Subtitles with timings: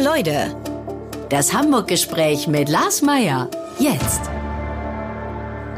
[0.00, 0.54] Leute.
[1.28, 3.50] Das Hamburg-Gespräch mit Lars Meier.
[3.78, 4.22] Jetzt.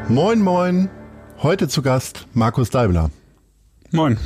[0.09, 0.91] Moin, moin.
[1.43, 3.11] Heute zu Gast Markus Deibler.
[3.91, 4.19] Moin.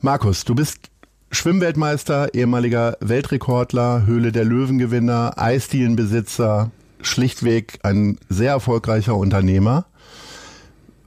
[0.00, 0.90] Markus, du bist
[1.30, 6.70] Schwimmweltmeister, ehemaliger Weltrekordler, Höhle der Löwengewinner, Eisdielenbesitzer,
[7.02, 9.86] schlichtweg ein sehr erfolgreicher Unternehmer.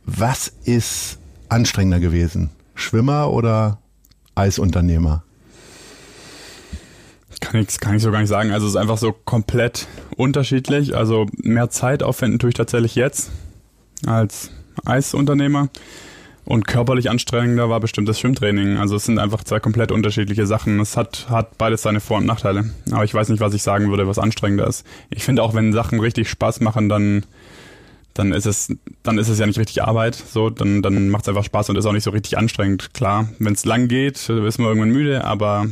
[0.06, 1.18] Was ist
[1.50, 2.52] anstrengender gewesen?
[2.76, 3.80] Schwimmer oder
[4.36, 5.24] Eisunternehmer?
[7.50, 8.52] Kann ich, kann ich so gar nicht sagen.
[8.52, 10.96] Also es ist einfach so komplett unterschiedlich.
[10.96, 13.32] Also mehr Zeit aufwenden tue ich tatsächlich jetzt
[14.06, 14.52] als
[14.86, 15.70] Eisunternehmer.
[16.46, 18.78] Und körperlich anstrengender war bestimmt das Schwimmtraining.
[18.78, 20.80] Also es sind einfach zwei komplett unterschiedliche Sachen.
[20.80, 22.70] Es hat, hat beides seine Vor- und Nachteile.
[22.92, 24.86] Aber ich weiß nicht, was ich sagen würde, was anstrengender ist.
[25.10, 27.26] Ich finde auch, wenn Sachen richtig Spaß machen, dann,
[28.14, 30.14] dann ist es, dann ist es ja nicht richtig Arbeit.
[30.14, 32.94] So, dann, dann macht es einfach Spaß und ist auch nicht so richtig anstrengend.
[32.94, 35.66] Klar, wenn es lang geht, ist man irgendwann müde, aber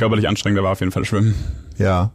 [0.00, 1.34] körperlich anstrengender war auf jeden Fall Schwimmen.
[1.76, 2.12] Ja.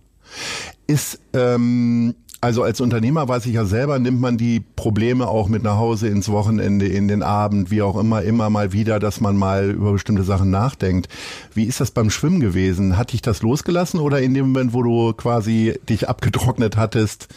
[0.88, 5.62] Ist, ähm, also als Unternehmer weiß ich ja selber, nimmt man die Probleme auch mit
[5.62, 9.38] nach Hause ins Wochenende, in den Abend, wie auch immer, immer mal wieder, dass man
[9.38, 11.10] mal über bestimmte Sachen nachdenkt.
[11.54, 12.98] Wie ist das beim Schwimmen gewesen?
[12.98, 17.28] Hat dich das losgelassen oder in dem Moment, wo du quasi dich abgetrocknet hattest,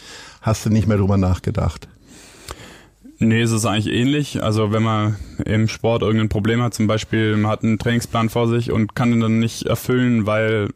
[0.41, 1.87] hast du nicht mehr drüber nachgedacht?
[3.21, 4.41] Nee, es ist eigentlich ähnlich.
[4.41, 8.47] Also wenn man im Sport irgendein Problem hat, zum Beispiel man hat einen Trainingsplan vor
[8.47, 10.69] sich und kann ihn dann nicht erfüllen, weil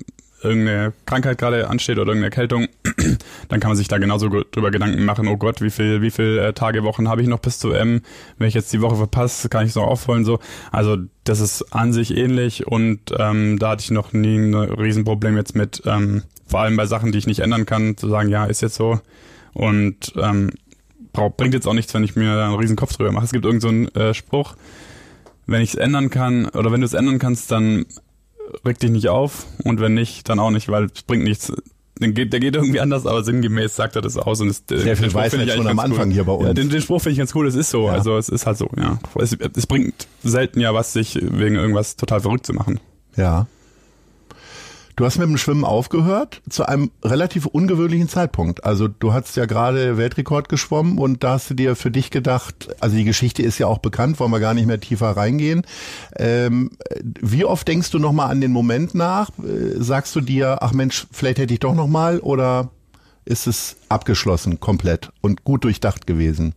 [0.43, 2.67] irgendeine Krankheit gerade ansteht oder irgendeine Erkältung,
[3.47, 6.37] dann kann man sich da genauso drüber Gedanken machen, oh Gott, wie viel, wie viel
[6.37, 8.01] äh, Tage, Wochen habe ich noch bis zu M?
[8.37, 10.39] Wenn ich jetzt die Woche verpasse, kann ich es noch aufholen, so.
[10.71, 15.37] Also, das ist an sich ähnlich und ähm, da hatte ich noch nie ein Riesenproblem
[15.37, 18.43] jetzt mit, ähm, vor allem bei Sachen, die ich nicht ändern kann, zu sagen, ja,
[18.43, 18.99] ist jetzt so.
[19.53, 20.49] Und ähm,
[21.13, 23.25] bringt jetzt auch nichts, wenn ich mir da einen riesen Kopf drüber mache.
[23.25, 24.55] Es gibt irgendeinen so äh, Spruch,
[25.45, 27.85] wenn ich es ändern kann, oder wenn du es ändern kannst, dann
[28.65, 31.51] reg dich nicht auf und wenn nicht, dann auch nicht, weil es bringt nichts.
[31.99, 34.41] Der geht, der geht irgendwie anders, aber sinngemäß sagt er das aus.
[34.41, 36.13] Und das, Sehr viel Weisheit schon am Anfang cool.
[36.13, 36.47] hier bei uns.
[36.47, 37.85] Ja, den, den Spruch finde ich ganz cool, es ist so.
[37.85, 37.93] Ja.
[37.93, 38.99] Also es ist halt so, ja.
[39.15, 42.79] Es, es bringt selten ja was, sich wegen irgendwas total verrückt zu machen.
[43.15, 43.47] Ja.
[44.95, 48.63] Du hast mit dem Schwimmen aufgehört zu einem relativ ungewöhnlichen Zeitpunkt.
[48.63, 52.69] Also du hast ja gerade Weltrekord geschwommen und da hast du dir für dich gedacht,
[52.79, 55.63] also die Geschichte ist ja auch bekannt, wollen wir gar nicht mehr tiefer reingehen.
[56.17, 56.71] Ähm,
[57.01, 59.29] wie oft denkst du nochmal an den Moment nach?
[59.39, 62.69] Äh, sagst du dir, ach Mensch, vielleicht hätte ich doch nochmal oder
[63.25, 66.53] ist es abgeschlossen komplett und gut durchdacht gewesen?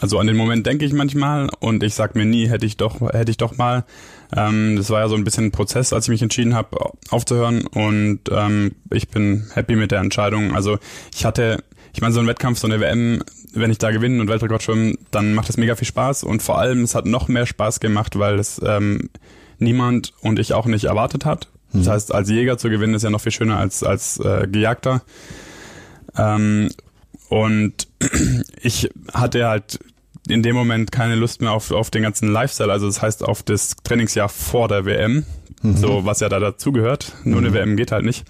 [0.00, 3.00] Also an den Moment denke ich manchmal und ich sag mir nie, hätte ich doch,
[3.00, 3.84] hätte ich doch mal.
[4.34, 6.76] Ähm, das war ja so ein bisschen ein Prozess, als ich mich entschieden habe,
[7.10, 10.54] aufzuhören und ähm, ich bin happy mit der Entscheidung.
[10.54, 10.78] Also
[11.14, 11.62] ich hatte,
[11.92, 13.22] ich meine, so ein Wettkampf, so eine WM,
[13.54, 16.58] wenn ich da gewinne und Weltrekord schwimme, dann macht es mega viel Spaß und vor
[16.58, 19.10] allem, es hat noch mehr Spaß gemacht, weil es ähm,
[19.58, 21.48] niemand und ich auch nicht erwartet hat.
[21.72, 21.90] Das mhm.
[21.90, 25.02] heißt, als Jäger zu gewinnen ist ja noch viel schöner als als äh, Gejagter.
[26.16, 26.70] Ähm,
[27.28, 27.88] und
[28.62, 29.78] ich hatte halt
[30.28, 33.42] in dem Moment keine Lust mehr auf, auf den ganzen Lifestyle, also das heißt auf
[33.42, 35.24] das Trainingsjahr vor der WM,
[35.62, 35.76] mhm.
[35.76, 37.12] so was ja da dazugehört.
[37.24, 37.46] Nur mhm.
[37.46, 38.24] eine WM geht halt nicht.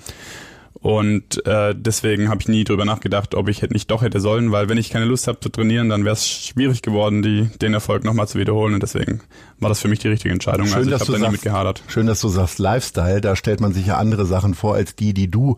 [0.82, 4.68] Und äh, deswegen habe ich nie drüber nachgedacht, ob ich nicht doch hätte sollen, weil
[4.68, 8.02] wenn ich keine Lust habe zu trainieren, dann wäre es schwierig geworden, die, den Erfolg
[8.02, 8.74] nochmal zu wiederholen.
[8.74, 9.20] Und deswegen
[9.60, 10.66] war das für mich die richtige Entscheidung.
[10.66, 11.84] Schön, also ich habe da nie mit gehadert.
[11.86, 15.14] Schön, dass du sagst Lifestyle, da stellt man sich ja andere Sachen vor als die,
[15.14, 15.56] die du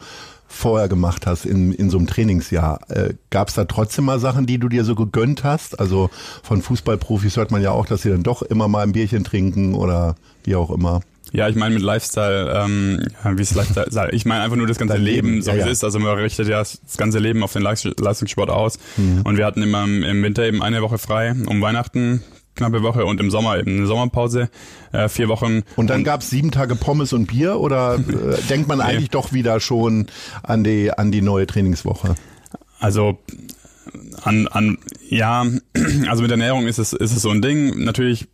[0.54, 2.80] vorher gemacht hast in, in so einem Trainingsjahr.
[2.88, 5.78] Äh, Gab es da trotzdem mal Sachen, die du dir so gegönnt hast?
[5.78, 6.10] Also
[6.42, 9.74] von Fußballprofis hört man ja auch, dass sie dann doch immer mal ein Bierchen trinken
[9.74, 11.00] oder wie auch immer.
[11.32, 14.12] Ja, ich meine mit Lifestyle, ähm, wie ist Lifestyle?
[14.12, 15.66] Ich meine einfach nur das ganze Leben, Leben so ja, wie ja.
[15.66, 15.84] es ist.
[15.84, 18.78] Also man richtet ja das ganze Leben auf den Leistungssport aus.
[18.96, 19.22] Mhm.
[19.24, 22.22] Und wir hatten immer im Winter eben eine Woche frei um Weihnachten
[22.54, 24.48] knappe Woche und im Sommer eben eine Sommerpause,
[24.92, 25.62] äh, vier Wochen.
[25.76, 28.84] Und dann und gab's sieben Tage Pommes und Bier oder äh, denkt man nee.
[28.84, 30.06] eigentlich doch wieder schon
[30.42, 32.14] an die, an die neue Trainingswoche?
[32.78, 33.18] Also
[34.22, 34.78] an, an
[35.08, 35.44] ja,
[36.08, 37.84] also mit Ernährung ist es, ist es so ein Ding.
[37.84, 38.28] Natürlich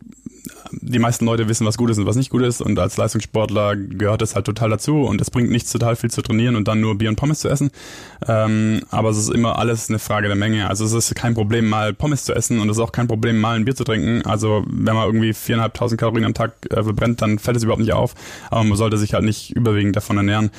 [0.81, 2.61] die meisten Leute wissen, was gut ist und was nicht gut ist.
[2.61, 5.03] Und als Leistungssportler gehört das halt total dazu.
[5.03, 7.49] Und es bringt nichts total viel zu trainieren und dann nur Bier und Pommes zu
[7.49, 7.71] essen.
[8.27, 10.69] Ähm, aber es ist immer alles eine Frage der Menge.
[10.69, 13.39] Also es ist kein Problem, mal Pommes zu essen und es ist auch kein Problem,
[13.39, 14.23] mal ein Bier zu trinken.
[14.25, 17.93] Also wenn man irgendwie viereinhalbtausend Kalorien am Tag äh, verbrennt, dann fällt es überhaupt nicht
[17.93, 18.15] auf.
[18.49, 20.51] Aber man sollte sich halt nicht überwiegend davon ernähren.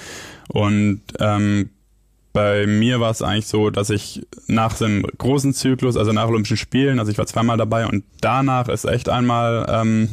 [0.49, 1.71] Und ähm,
[2.33, 6.57] bei mir war es eigentlich so, dass ich nach dem großen Zyklus, also nach Olympischen
[6.57, 10.09] Spielen, also ich war zweimal dabei und danach ist echt einmal ähm,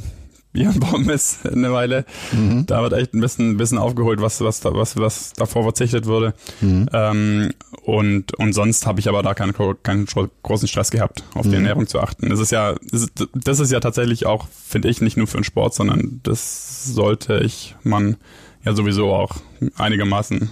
[0.52, 2.06] Björn Bommes eine Weile.
[2.32, 2.66] Mhm.
[2.66, 6.34] Da wird echt ein bisschen, ein bisschen aufgeholt, was, was, was, was davor verzichtet wurde.
[6.60, 6.90] Mhm.
[6.92, 10.08] Ähm, und, und sonst habe ich aber da keinen, keinen
[10.44, 11.56] großen Stress gehabt, auf die mhm.
[11.56, 12.30] Ernährung zu achten.
[12.30, 15.38] Das ist ja, das ist, das ist ja tatsächlich auch, finde ich, nicht nur für
[15.38, 18.18] den Sport, sondern das sollte ich man
[18.66, 19.38] ja sowieso auch
[19.78, 20.50] einigermaßen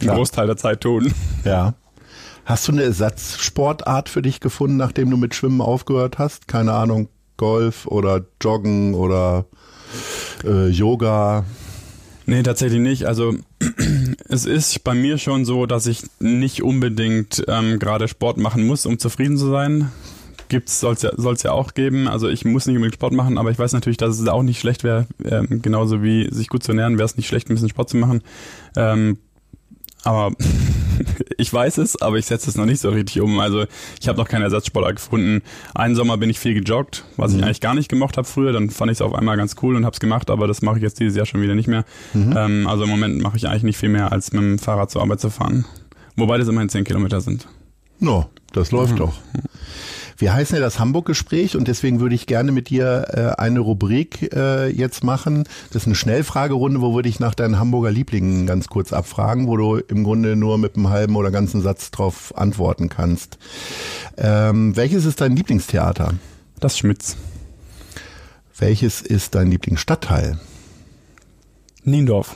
[0.00, 0.16] Klar.
[0.16, 1.12] Großteil der Zeit tun.
[1.44, 1.74] Ja.
[2.44, 6.48] Hast du eine Ersatzsportart für dich gefunden, nachdem du mit Schwimmen aufgehört hast?
[6.48, 9.44] Keine Ahnung, Golf oder Joggen oder
[10.44, 11.44] äh, Yoga?
[12.26, 13.06] Nee, tatsächlich nicht.
[13.06, 13.34] Also
[14.28, 18.86] es ist bei mir schon so, dass ich nicht unbedingt ähm, gerade Sport machen muss,
[18.86, 19.90] um zufrieden zu sein.
[20.50, 22.08] Gibt's, soll's ja, soll's ja auch geben.
[22.08, 24.60] Also ich muss nicht unbedingt Sport machen, aber ich weiß natürlich, dass es auch nicht
[24.60, 27.68] schlecht wäre, ähm, genauso wie sich gut zu ernähren, wäre es nicht schlecht, ein bisschen
[27.68, 28.22] Sport zu machen.
[28.76, 29.18] Ähm,
[30.04, 30.32] aber
[31.36, 33.38] ich weiß es, aber ich setze es noch nicht so richtig um.
[33.40, 33.64] Also
[34.00, 35.42] ich habe noch keine Ersatzsportler gefunden.
[35.74, 38.52] Einen Sommer bin ich viel gejoggt, was ich eigentlich gar nicht gemocht habe früher.
[38.52, 40.76] Dann fand ich es auf einmal ganz cool und habe es gemacht, aber das mache
[40.76, 41.84] ich jetzt dieses Jahr schon wieder nicht mehr.
[42.36, 45.02] Ähm, also im Moment mache ich eigentlich nicht viel mehr, als mit dem Fahrrad zur
[45.02, 45.64] Arbeit zu fahren.
[46.16, 47.46] Wobei das immerhin 10 Kilometer sind.
[48.00, 49.14] No, das läuft doch.
[50.20, 53.06] Wir heißen ja das Hamburg-Gespräch und deswegen würde ich gerne mit dir
[53.36, 55.44] äh, eine Rubrik äh, jetzt machen.
[55.68, 59.56] Das ist eine Schnellfragerunde, wo würde ich nach deinen Hamburger Lieblingen ganz kurz abfragen, wo
[59.56, 63.38] du im Grunde nur mit einem halben oder ganzen Satz drauf antworten kannst.
[64.16, 66.14] Ähm, welches ist dein Lieblingstheater?
[66.58, 67.16] Das Schmitz.
[68.58, 70.40] Welches ist dein Lieblingsstadtteil?
[71.84, 72.34] Niendorf.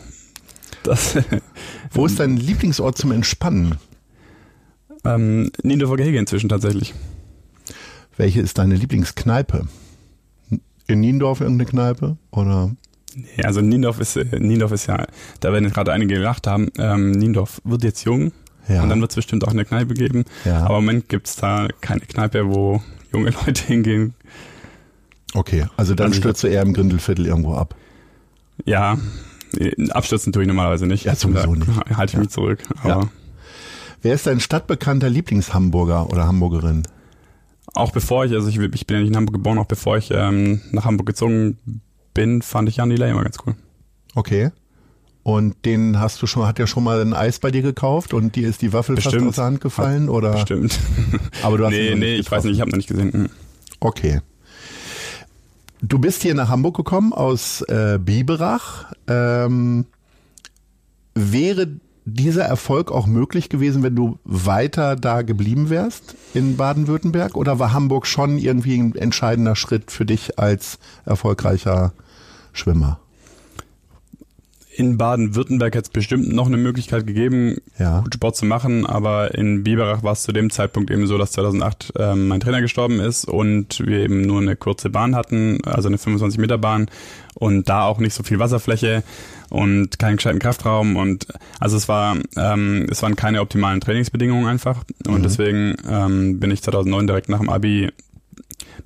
[0.85, 1.17] Das,
[1.91, 3.79] Wo ist dein Lieblingsort zum Entspannen?
[5.05, 6.95] ähm, Niendorfer Gehege inzwischen tatsächlich.
[8.17, 9.67] Welche ist deine Lieblingskneipe?
[10.87, 12.17] In Niendorf irgendeine Kneipe?
[12.31, 12.71] Oder?
[13.37, 15.07] Ja, also Niendorf ist, äh, Niendorf ist ja,
[15.41, 18.33] da werden gerade einige gelacht haben, ähm, Niendorf wird jetzt jung
[18.69, 18.83] Ja.
[18.83, 20.25] und dann wird es bestimmt auch eine Kneipe geben.
[20.45, 20.61] Ja.
[20.65, 22.83] Aber im Moment gibt's da keine Kneipe, wo
[23.13, 24.15] junge Leute hingehen.
[25.35, 27.75] Okay, also dann Also stürzt du eher im Grindelviertel irgendwo ab.
[28.65, 28.99] Ja,
[29.59, 31.05] äh, abstürzen tue ich normalerweise nicht.
[31.05, 31.69] Ja, sowieso nicht.
[31.97, 32.21] Halte ich Ja.
[32.21, 32.61] mich zurück.
[32.83, 33.01] Aber Ja.
[34.03, 36.83] Wer ist dein stadtbekannter Lieblingshamburger oder Hamburgerin?
[37.75, 40.11] Auch bevor ich, also ich, ich bin ja nicht in Hamburg geboren, auch bevor ich
[40.11, 41.59] ähm, nach Hamburg gezogen
[42.15, 43.55] bin, fand ich Jan Delay immer ganz cool.
[44.15, 44.51] Okay.
[45.23, 48.35] Und den hast du schon, hat ja schon mal ein Eis bei dir gekauft und
[48.35, 49.29] dir ist die Waffel fast Bestimmt.
[49.29, 50.33] aus der Hand gefallen oder?
[50.33, 50.79] Bestimmt.
[51.43, 53.13] Aber du hast nee, nee, ich weiß nicht, ich habe noch nicht gesehen.
[53.13, 53.31] Hm.
[53.79, 54.21] Okay.
[55.81, 58.93] Du bist hier nach Hamburg gekommen aus äh, Biberach.
[59.07, 59.87] Ähm,
[61.15, 61.69] wäre
[62.05, 67.37] dieser Erfolg auch möglich gewesen, wenn du weiter da geblieben wärst in Baden-Württemberg?
[67.37, 71.93] Oder war Hamburg schon irgendwie ein entscheidender Schritt für dich als erfolgreicher
[72.53, 73.01] Schwimmer?
[74.75, 78.01] In Baden-Württemberg hätte es bestimmt noch eine Möglichkeit gegeben, Ja.
[78.01, 81.33] gut Sport zu machen, aber in Biberach war es zu dem Zeitpunkt eben so, dass
[81.33, 85.89] 2008 ähm, mein Trainer gestorben ist und wir eben nur eine kurze Bahn hatten, also
[85.89, 86.87] eine 25 Meter Bahn
[87.35, 89.03] und da auch nicht so viel Wasserfläche
[89.51, 91.27] und keinen gescheiten Kraftraum und
[91.61, 96.63] also es war ähm, es waren keine optimalen Trainingsbedingungen einfach und deswegen ähm, bin ich
[96.63, 97.91] 2009 direkt nach dem Abi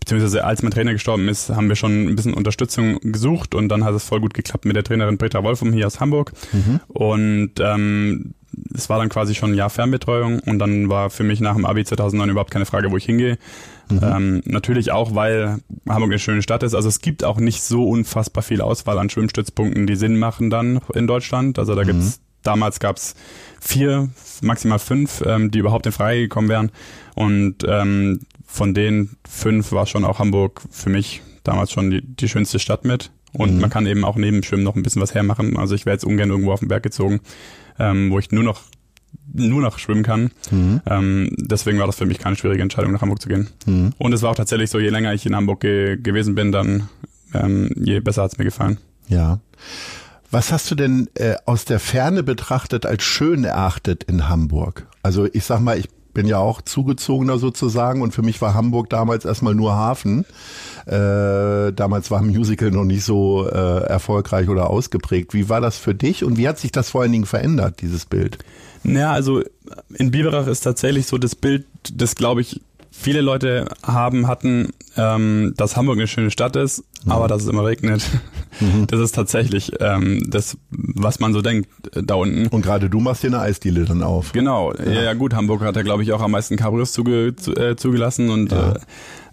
[0.01, 3.85] beziehungsweise als mein Trainer gestorben ist, haben wir schon ein bisschen Unterstützung gesucht und dann
[3.85, 6.33] hat es voll gut geklappt mit der Trainerin Petra Wolfum hier aus Hamburg.
[6.89, 8.35] Und ähm,
[8.75, 11.65] es war dann quasi schon ein Jahr Fernbetreuung und dann war für mich nach dem
[11.65, 13.39] Abi 2009 überhaupt keine Frage, wo ich hingehe.
[14.03, 15.59] Ähm, natürlich auch, weil
[15.89, 16.75] Hamburg eine schöne Stadt ist.
[16.75, 20.81] Also es gibt auch nicht so unfassbar viel Auswahl an Schwimmstützpunkten, die Sinn machen dann
[20.95, 21.59] in Deutschland.
[21.59, 23.15] Also da gibt's damals gab's
[23.61, 24.09] vier,
[24.41, 26.71] maximal fünf, ähm, die überhaupt in Frage gekommen wären.
[27.15, 28.21] Und ähm,
[28.57, 32.85] von den fünf war schon auch Hamburg für mich damals schon die, die schönste Stadt
[32.85, 33.11] mit.
[33.33, 35.59] Und man kann eben auch neben Schwimmen noch ein bisschen was hermachen.
[35.59, 37.21] Also ich wäre jetzt ungern irgendwo auf den Berg gezogen,
[37.79, 38.63] ähm, wo ich nur noch
[39.33, 40.31] nur noch schwimmen kann.
[40.87, 43.49] Ähm, deswegen war das für mich keine schwierige Entscheidung, nach Hamburg zu gehen.
[43.99, 46.89] Und es war auch tatsächlich so, je länger ich in Hamburg ge gewesen bin, dann
[47.35, 48.79] ähm, je besser hat's mir gefallen.
[49.09, 49.41] Ja.
[50.31, 54.87] Was hast du denn äh, aus der Ferne betrachtet als schön erachtet in Hamburg?
[55.03, 58.88] Also ich sag mal, ich bin ja auch zugezogener sozusagen und für mich war Hamburg
[58.88, 60.25] damals erstmal nur Hafen.
[60.87, 65.35] Äh, damals war Musical noch nicht so äh, erfolgreich oder ausgeprägt.
[65.35, 68.06] Wie war das für dich und wie hat sich das vor allen Dingen verändert, dieses
[68.06, 68.38] Bild?
[68.82, 69.42] Ja, also
[69.94, 75.55] in Biberach ist tatsächlich so das Bild, das glaube ich viele Leute haben, hatten, ähm,
[75.57, 78.03] dass Hamburg eine schöne Stadt ist, aber dass es immer regnet.
[78.87, 82.47] Das ist tatsächlich ähm, das, was man so denkt äh, da unten.
[82.47, 84.33] Und gerade du machst dir eine Eisdiele dann auf.
[84.33, 87.55] Genau, ja, ja gut, Hamburg hat ja glaube ich auch am meisten Cabrios zuge, zu,
[87.55, 88.73] äh, zugelassen und Ja.
[88.73, 88.79] äh,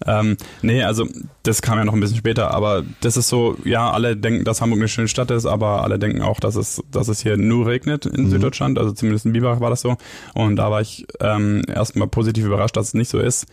[0.05, 1.07] ähm, nee, also
[1.43, 4.59] das kam ja noch ein bisschen später, aber das ist so, ja, alle denken, dass
[4.59, 7.67] Hamburg eine schöne Stadt ist, aber alle denken auch, dass es, dass es hier nur
[7.67, 9.95] regnet in Süddeutschland, also zumindest in Biberach war das so
[10.33, 13.45] und da war ich ähm, erstmal positiv überrascht, dass es nicht so ist.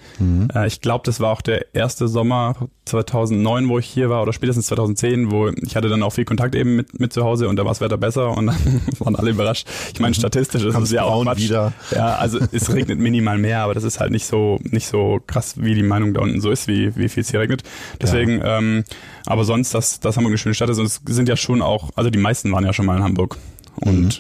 [0.53, 2.55] Äh, ich glaube, das war auch der erste Sommer
[2.85, 6.55] 2009, wo ich hier war oder spätestens 2010, wo ich hatte dann auch viel Kontakt
[6.55, 8.57] eben mit, mit zu Hause und da war das Wetter besser und dann
[8.99, 9.67] waren alle überrascht.
[9.95, 11.39] Ich meine, statistisch ist es ja auch Quatsch.
[11.39, 11.73] wieder.
[11.93, 15.55] Ja, also es regnet minimal mehr, aber das ist halt nicht so nicht so krass,
[15.57, 17.63] wie die Meinung da unten so ist, wie, wie viel es hier regnet.
[18.01, 18.85] Deswegen, ähm,
[19.27, 21.91] aber sonst, dass, dass Hamburg eine schöne Stadt ist und es sind ja schon auch,
[21.97, 23.37] also die meisten waren ja schon mal in Hamburg.
[23.77, 24.11] Und Mhm.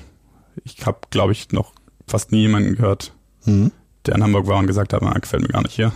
[0.64, 1.72] ich habe, glaube ich, noch
[2.06, 3.12] fast nie jemanden gehört,
[3.46, 3.72] Mhm.
[4.06, 5.92] der in Hamburg war und gesagt hat, ah, gefällt mir gar nicht hier.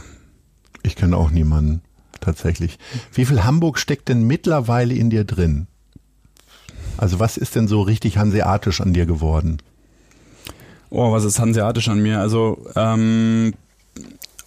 [0.84, 1.80] Ich kenne auch niemanden
[2.20, 2.78] tatsächlich.
[3.12, 5.66] Wie viel Hamburg steckt denn mittlerweile in dir drin?
[6.96, 9.58] Also was ist denn so richtig hanseatisch an dir geworden?
[10.90, 12.20] Oh, was ist hanseatisch an mir?
[12.20, 13.54] Also, ähm,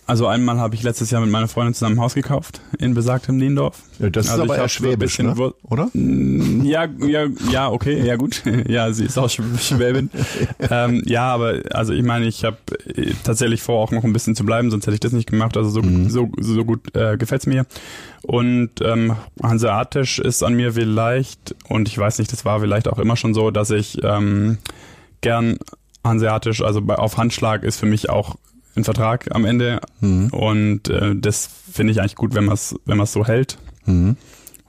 [0.07, 3.37] also einmal habe ich letztes Jahr mit meiner Freundin zusammen ein Haus gekauft in besagtem
[3.37, 3.83] Niendorf.
[3.99, 5.53] Ja, das Also ist aber ich eher schwäbisch, bisschen ne?
[5.63, 5.89] Oder?
[5.93, 8.41] Mm, Ja, ja, ja, okay, ja gut.
[8.67, 10.09] Ja, sie ist auch Sch- Schwäbin.
[10.71, 12.57] ähm, ja, aber also ich meine, ich habe
[13.23, 15.55] tatsächlich vor, auch noch ein bisschen zu bleiben, sonst hätte ich das nicht gemacht.
[15.57, 16.09] Also so, Mhm.
[16.09, 17.65] so, so gut äh, gefällt's mir.
[18.23, 22.99] Und ähm, hanseatisch ist an mir vielleicht, und ich weiß nicht, das war vielleicht auch
[22.99, 24.57] immer schon so, dass ich ähm,
[25.21, 25.57] gern
[26.03, 28.35] hanseatisch, also bei, auf Handschlag ist für mich auch
[28.77, 29.81] ein Vertrag am Ende.
[30.01, 30.27] Mhm.
[30.29, 33.57] Und äh, das finde ich eigentlich gut, wenn man es wenn man's so hält.
[33.85, 34.15] Mhm.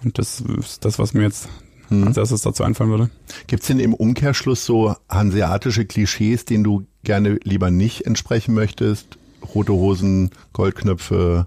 [0.03, 1.49] Und das ist das, was mir jetzt
[1.91, 2.07] Mhm.
[2.09, 3.11] als erstes dazu einfallen würde.
[3.47, 9.17] Gibt es denn im Umkehrschluss so hanseatische Klischees, denen du gerne lieber nicht entsprechen möchtest?
[9.55, 11.47] Rote Hosen, Goldknöpfe,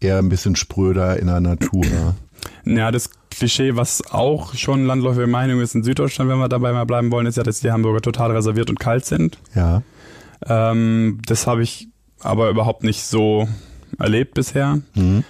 [0.00, 1.84] eher ein bisschen spröder in der Natur.
[2.66, 6.84] Ja, das Klischee, was auch schon landläufige Meinung ist in Süddeutschland, wenn wir dabei mal
[6.84, 9.38] bleiben wollen, ist ja, dass die Hamburger total reserviert und kalt sind.
[9.54, 9.82] Ja.
[10.46, 11.88] Ähm, das habe ich
[12.20, 13.48] aber überhaupt nicht so
[13.98, 14.80] erlebt bisher.
[14.94, 15.24] Mhm.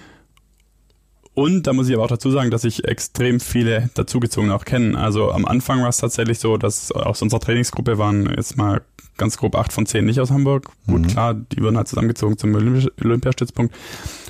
[1.33, 4.97] Und da muss ich aber auch dazu sagen, dass ich extrem viele dazugezogene auch kenne.
[4.97, 8.81] Also am Anfang war es tatsächlich so, dass aus unserer Trainingsgruppe waren jetzt mal
[9.17, 10.71] ganz grob acht von zehn nicht aus Hamburg.
[10.87, 11.07] Gut, Mhm.
[11.07, 13.75] klar, die wurden halt zusammengezogen zum Olympi- Olympiastützpunkt.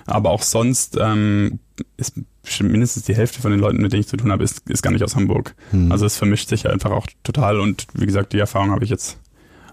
[0.08, 1.60] Aber auch sonst ähm,
[1.98, 2.16] ist
[2.62, 4.92] mindestens die Hälfte von den Leuten, mit denen ich zu tun habe, ist, ist gar
[4.92, 5.56] nicht aus Hamburg.
[5.72, 5.92] Mhm.
[5.92, 9.18] Also es vermischt sich einfach auch total und wie gesagt, die Erfahrung habe ich jetzt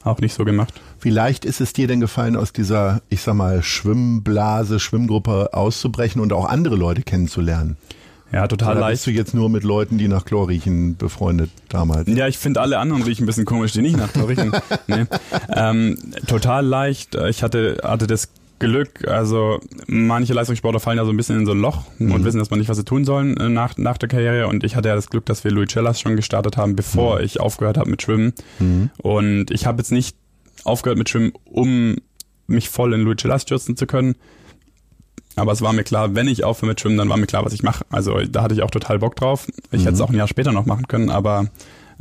[0.04, 0.74] auch nicht so gemacht.
[1.00, 6.20] Wie leicht ist es dir denn gefallen, aus dieser, ich sag mal, Schwimmblase, Schwimmgruppe auszubrechen
[6.20, 7.76] und auch andere Leute kennenzulernen?
[8.32, 8.92] Ja, total Oder leicht.
[8.92, 12.08] bist du jetzt nur mit Leuten, die nach Chlor riechen, befreundet damals?
[12.08, 14.52] Ja, ich finde alle anderen riechen ein bisschen komisch, die nicht nach Chlor riechen.
[14.86, 15.04] nee.
[15.54, 17.14] ähm, total leicht.
[17.14, 18.30] Ich hatte, hatte das
[18.62, 22.38] Glück, also manche Leistungssportler fallen ja so ein bisschen in so ein Loch und wissen
[22.38, 24.46] erstmal nicht, was sie tun sollen äh, nach, nach der Karriere.
[24.46, 27.76] Und ich hatte ja das Glück, dass wir Luicellas schon gestartet haben, bevor ich aufgehört
[27.76, 28.32] habe mit Schwimmen.
[28.98, 30.16] Und ich habe jetzt nicht
[30.64, 31.96] aufgehört mit Schwimmen, um
[32.46, 34.14] mich voll in Luicellas stürzen zu können.
[35.34, 37.52] Aber es war mir klar, wenn ich aufhöre mit Schwimmen, dann war mir klar, was
[37.52, 37.84] ich mache.
[37.90, 39.46] Also da hatte ich auch total Bock drauf.
[39.70, 41.46] Ich hätte es auch ein Jahr später noch machen können, aber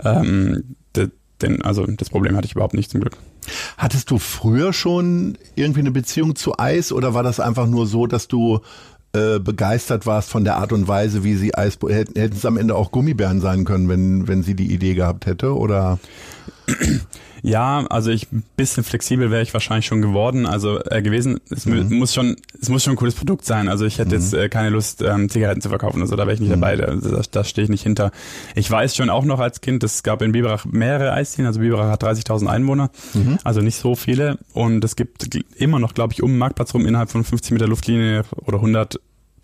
[0.03, 0.75] ähm,
[1.41, 3.17] den, also das Problem hatte ich überhaupt nicht zum Glück.
[3.77, 8.07] Hattest du früher schon irgendwie eine Beziehung zu Eis oder war das einfach nur so,
[8.07, 8.60] dass du
[9.13, 12.57] äh, begeistert warst von der Art und Weise, wie sie Eis hätten, hätten es am
[12.57, 16.00] Ende auch Gummibären sein können, wenn wenn sie die Idee gehabt hätte oder
[17.44, 21.40] Ja, also ich ein bisschen flexibel wäre ich wahrscheinlich schon geworden, also äh, gewesen.
[21.50, 23.68] Es mü- muss schon, es muss schon ein cooles Produkt sein.
[23.68, 26.01] Also ich hätte jetzt äh, keine Lust, ähm, Zigaretten zu verkaufen.
[26.01, 26.75] Also da wäre ich nicht dabei.
[26.75, 28.12] Da, da, da stehe ich nicht hinter.
[28.54, 31.48] Ich weiß schon auch noch als Kind, es gab in Biberach mehrere Eisdielen.
[31.48, 32.92] Also Biberach hat 30.000 Einwohner,
[33.44, 34.38] also nicht so viele.
[34.54, 37.68] Und es gibt immer noch, glaube ich, um den Marktplatz rum innerhalb von 50 Meter
[37.68, 39.00] Luftlinie oder 100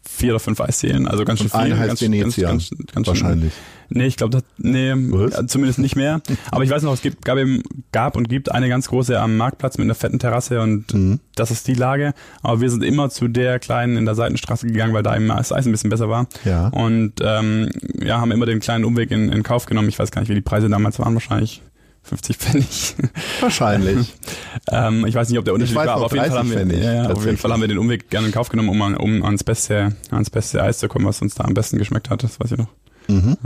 [0.09, 1.77] vier oder fünf Eisdielen, also ganz schön Und eine viel.
[1.79, 3.53] heißt ganz, Venezia, ganz, ganz, ganz wahrscheinlich.
[3.53, 5.37] Schön, nee, ich glaube, nee, Was?
[5.39, 6.21] äh, zumindest nicht mehr.
[6.51, 7.61] Aber ich weiß noch, es gibt, gab, eben,
[7.91, 11.19] gab und gibt eine ganz große am Marktplatz mit einer fetten Terrasse und Mhm.
[11.35, 12.13] das ist die Lage.
[12.41, 15.51] Aber wir sind immer zu der kleinen in der Seitenstraße gegangen, weil da eben das
[15.51, 16.27] Eis ein bisschen besser war.
[16.45, 16.67] Ja.
[16.69, 17.69] Und ähm,
[18.01, 19.89] ja, haben immer den kleinen Umweg in, in Kauf genommen.
[19.89, 21.61] Ich weiß gar nicht, wie die Preise damals waren, wahrscheinlich
[22.07, 22.95] 50 Pfennig.
[23.39, 24.13] wahrscheinlich.
[24.69, 26.57] Ähm, ich weiß nicht, ob der Unterschied war, aber auf jeden, Fall 30 haben wir,
[26.57, 27.37] Pfennig, ja, auf jeden.
[27.37, 30.61] Fall haben wir den Umweg gerne in Kauf genommen, um, um ans beste, ans beste
[30.61, 32.21] Eis zu kommen, was uns da am besten geschmeckt hat.
[32.23, 32.67] Das weiß ich noch.
[33.07, 33.37] Schon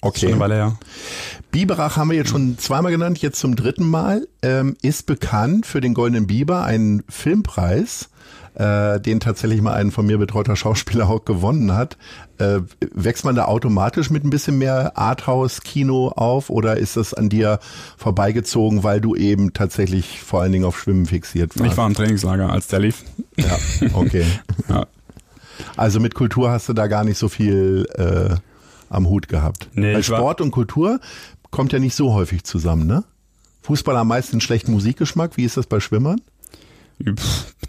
[0.00, 0.28] Okay.
[0.28, 0.78] eine Weile her.
[1.50, 4.28] Biberach haben wir jetzt schon zweimal genannt, jetzt zum dritten Mal.
[4.42, 8.10] Ähm, ist bekannt für den Goldenen Biber, einen Filmpreis,
[8.58, 11.96] äh, den tatsächlich mal ein von mir betreuter Schauspieler auch gewonnen hat.
[12.38, 12.60] Äh,
[12.92, 17.60] wächst man da automatisch mit ein bisschen mehr Arthouse-Kino auf oder ist das an dir
[17.96, 21.70] vorbeigezogen, weil du eben tatsächlich vor allen Dingen auf Schwimmen fixiert warst?
[21.70, 23.04] Ich war im Trainingslager, als der lief.
[23.36, 23.56] Ja,
[23.94, 24.24] okay.
[24.68, 24.86] Ja.
[25.76, 28.36] Also mit Kultur hast du da gar nicht so viel äh,
[28.90, 29.68] am Hut gehabt.
[29.72, 31.00] Nee, Weil Sport und Kultur
[31.50, 33.04] kommt ja nicht so häufig zusammen, ne?
[33.62, 35.36] Fußball am meisten schlechten Musikgeschmack.
[35.36, 36.20] Wie ist das bei Schwimmern?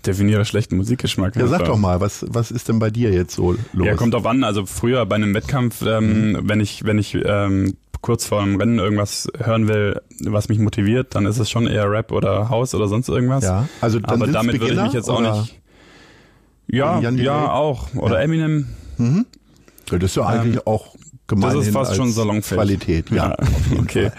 [0.06, 1.36] Definiere schlechten Musikgeschmack.
[1.36, 3.86] Ja, sag doch mal, was, was ist denn bei dir jetzt so los?
[3.86, 4.44] Ja, kommt drauf an.
[4.44, 8.80] Also früher bei einem Wettkampf, ähm, wenn ich, wenn ich ähm, kurz vor dem Rennen
[8.80, 12.88] irgendwas hören will, was mich motiviert, dann ist es schon eher Rap oder House oder
[12.88, 13.44] sonst irgendwas.
[13.44, 15.60] Ja, also dann Aber damit würde ich mich jetzt auch nicht.
[16.68, 17.94] Ja, ja, auch.
[17.96, 18.68] Oder Eminem.
[18.98, 19.24] Ja,
[19.98, 20.96] das ist ja eigentlich auch
[21.28, 22.58] gemeinhin Ähm, Das ist fast schon salonfähig.
[22.58, 23.12] Qualität.
[23.12, 23.36] Ja,
[23.80, 24.12] okay.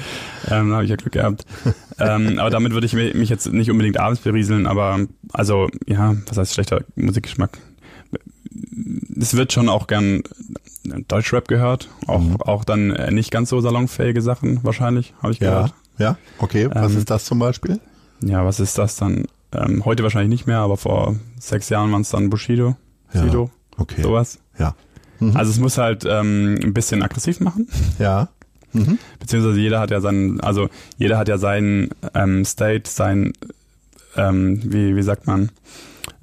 [0.49, 1.45] Ähm, da habe ich ja Glück gehabt.
[2.00, 5.00] ähm, aber damit würde ich mi- mich jetzt nicht unbedingt abends berieseln, aber
[5.33, 7.59] also, ja, was heißt schlechter Musikgeschmack?
[9.21, 10.23] es wird schon auch gern
[11.09, 12.37] Deutschrap gehört, auch, mhm.
[12.40, 15.75] auch dann äh, nicht ganz so salonfähige Sachen wahrscheinlich, habe ich gehört.
[15.99, 16.69] Ja, ja, okay.
[16.73, 17.78] Was ähm, ist das zum Beispiel?
[18.25, 19.26] Ja, was ist das dann?
[19.52, 22.76] Ähm, heute wahrscheinlich nicht mehr, aber vor sechs Jahren waren es dann Bushido,
[23.12, 24.02] ja, Sido, okay.
[24.02, 24.38] sowas.
[24.59, 24.75] Ja.
[25.19, 25.37] Mhm.
[25.37, 27.69] Also es muss halt ähm, ein bisschen aggressiv machen.
[27.99, 28.28] Ja.
[28.72, 28.98] Mhm.
[29.18, 33.32] Beziehungsweise jeder hat ja seinen, also jeder hat ja seinen ähm, State, sein,
[34.16, 35.50] ähm, wie, wie sagt man,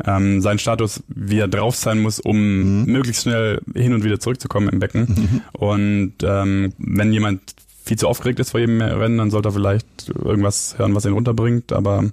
[0.05, 2.37] ähm, seinen Status, wie er drauf sein muss, um
[2.83, 2.91] mhm.
[2.91, 5.01] möglichst schnell hin und wieder zurückzukommen im Becken.
[5.07, 5.41] Mhm.
[5.53, 7.41] Und ähm, wenn jemand
[7.83, 11.13] viel zu aufgeregt ist vor jedem Rennen, dann sollte er vielleicht irgendwas hören, was ihn
[11.13, 11.71] runterbringt.
[11.73, 12.03] Aber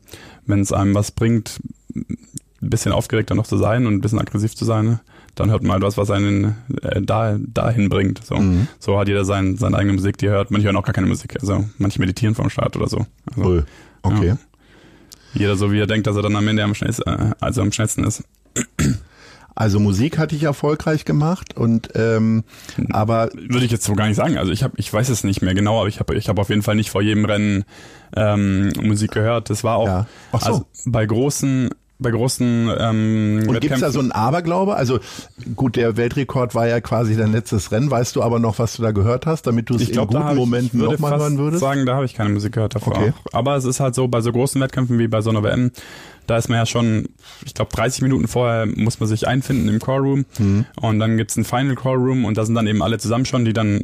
[0.47, 1.61] wenn es einem was bringt,
[1.95, 5.01] ein bisschen aufgeregter noch zu sein und ein bisschen aggressiv zu sein,
[5.35, 8.25] dann hört man halt was, was einen äh, da, dahin bringt.
[8.25, 8.69] So, mhm.
[8.79, 10.51] so hat jeder sein, seine eigene Musik, die hört.
[10.51, 11.37] Manche hören auch gar keine Musik.
[11.41, 13.07] Also manche meditieren vom Start oder so.
[13.31, 13.67] Also, cool.
[14.03, 14.29] Okay.
[14.29, 14.39] Ja.
[15.35, 17.73] Jeder so, wie er denkt, dass er dann am Ende am schnellsten, äh, also am
[17.73, 18.23] schnellsten ist.
[19.57, 22.43] Also Musik hatte ich erfolgreich gemacht und ähm,
[22.91, 24.37] aber würde ich jetzt so gar nicht sagen.
[24.37, 26.49] Also ich habe, ich weiß es nicht mehr genau, aber ich habe, ich habe auf
[26.49, 27.65] jeden Fall nicht vor jedem Rennen
[28.17, 29.51] ähm, Musik gehört.
[29.51, 30.07] Das war auch ja.
[30.33, 30.39] so.
[30.39, 31.71] also bei großen
[32.05, 34.77] bei großen ähm, Und gibt es da so einen Aberglaube?
[34.77, 35.01] Also
[35.57, 37.91] gut, der Weltrekord war ja quasi dein letztes Rennen.
[37.91, 40.81] Weißt du aber noch, was du da gehört hast, damit du es in guten Momenten
[40.81, 41.63] nochmal hören würdest?
[41.63, 42.97] Ich sagen, da habe ich keine Musik gehört davor.
[42.97, 43.13] Okay.
[43.33, 45.73] Aber es ist halt so, bei so großen Wettkämpfen wie bei so einer WM,
[46.27, 47.09] da ist man ja schon,
[47.45, 50.67] ich glaube 30 Minuten vorher muss man sich einfinden im Callroom mhm.
[50.81, 53.53] und dann gibt's ein Final Callroom und da sind dann eben alle zusammen schon, die
[53.53, 53.83] dann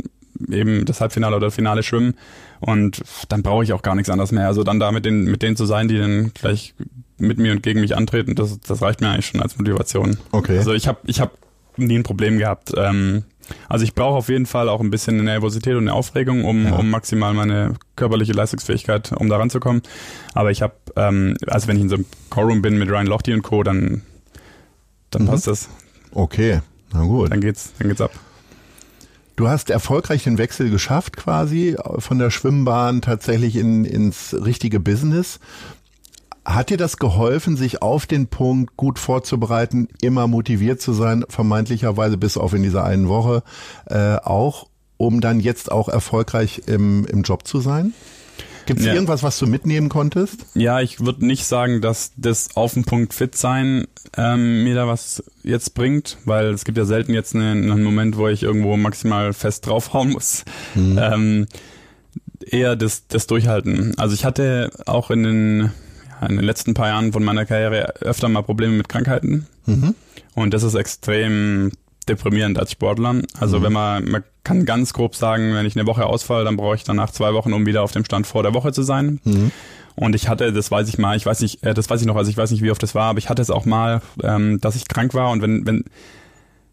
[0.49, 2.15] eben das Halbfinale oder Finale schwimmen
[2.61, 4.47] und dann brauche ich auch gar nichts anderes mehr.
[4.47, 6.75] Also dann da mit, den, mit denen zu sein, die dann gleich
[7.21, 10.19] mit mir und gegen mich antreten, das, das reicht mir eigentlich schon als Motivation.
[10.33, 10.59] Okay.
[10.59, 11.37] Also ich habe ich hab
[11.77, 12.73] nie ein Problem gehabt.
[12.77, 13.25] Ähm,
[13.69, 16.65] also ich brauche auf jeden Fall auch ein bisschen eine Nervosität und eine Aufregung, um,
[16.67, 16.77] ja.
[16.77, 19.83] um maximal meine körperliche Leistungsfähigkeit, um da ranzukommen.
[20.35, 23.35] Aber ich habe, ähm, also wenn ich in so einem Callroom bin mit Ryan Lochte
[23.35, 24.03] und Co., dann,
[25.11, 25.27] dann mhm.
[25.27, 25.69] passt das.
[26.13, 26.61] Okay,
[26.93, 27.31] na gut.
[27.31, 28.13] Dann geht's, dann geht's ab.
[29.37, 35.41] Du hast erfolgreich den Wechsel geschafft, quasi von der Schwimmbahn tatsächlich in, ins richtige Business.
[36.45, 42.17] Hat dir das geholfen, sich auf den Punkt gut vorzubereiten, immer motiviert zu sein, vermeintlicherweise
[42.17, 43.43] bis auf in dieser einen Woche
[43.87, 47.93] äh, auch, um dann jetzt auch erfolgreich im, im Job zu sein?
[48.67, 48.95] Gibt es ja.
[48.95, 50.47] irgendwas, was du mitnehmen konntest?
[50.55, 54.87] Ja, ich würde nicht sagen, dass das auf den Punkt fit sein ähm, mir da
[54.87, 58.77] was jetzt bringt, weil es gibt ja selten jetzt einen, einen Moment, wo ich irgendwo
[58.77, 60.45] maximal fest draufhauen muss.
[60.75, 60.99] Mhm.
[61.01, 61.47] Ähm,
[62.47, 63.95] eher das, das Durchhalten.
[63.99, 65.71] Also ich hatte auch in den
[66.29, 69.47] in den letzten paar Jahren von meiner Karriere öfter mal Probleme mit Krankheiten.
[69.67, 69.95] Mhm.
[70.35, 71.73] Und das ist extrem
[72.09, 73.23] deprimierend als Sportler.
[73.39, 73.63] Also mhm.
[73.63, 76.85] wenn man, man kann ganz grob sagen, wenn ich eine Woche ausfalle, dann brauche ich
[76.85, 79.21] danach zwei Wochen, um wieder auf dem Stand vor der Woche zu sein.
[79.25, 79.51] Mhm.
[79.97, 82.17] Und ich hatte, das weiß ich mal, ich weiß nicht, äh, das weiß ich noch,
[82.17, 84.61] also ich weiß nicht, wie oft das war, aber ich hatte es auch mal, ähm,
[84.61, 85.85] dass ich krank war und wenn, wenn,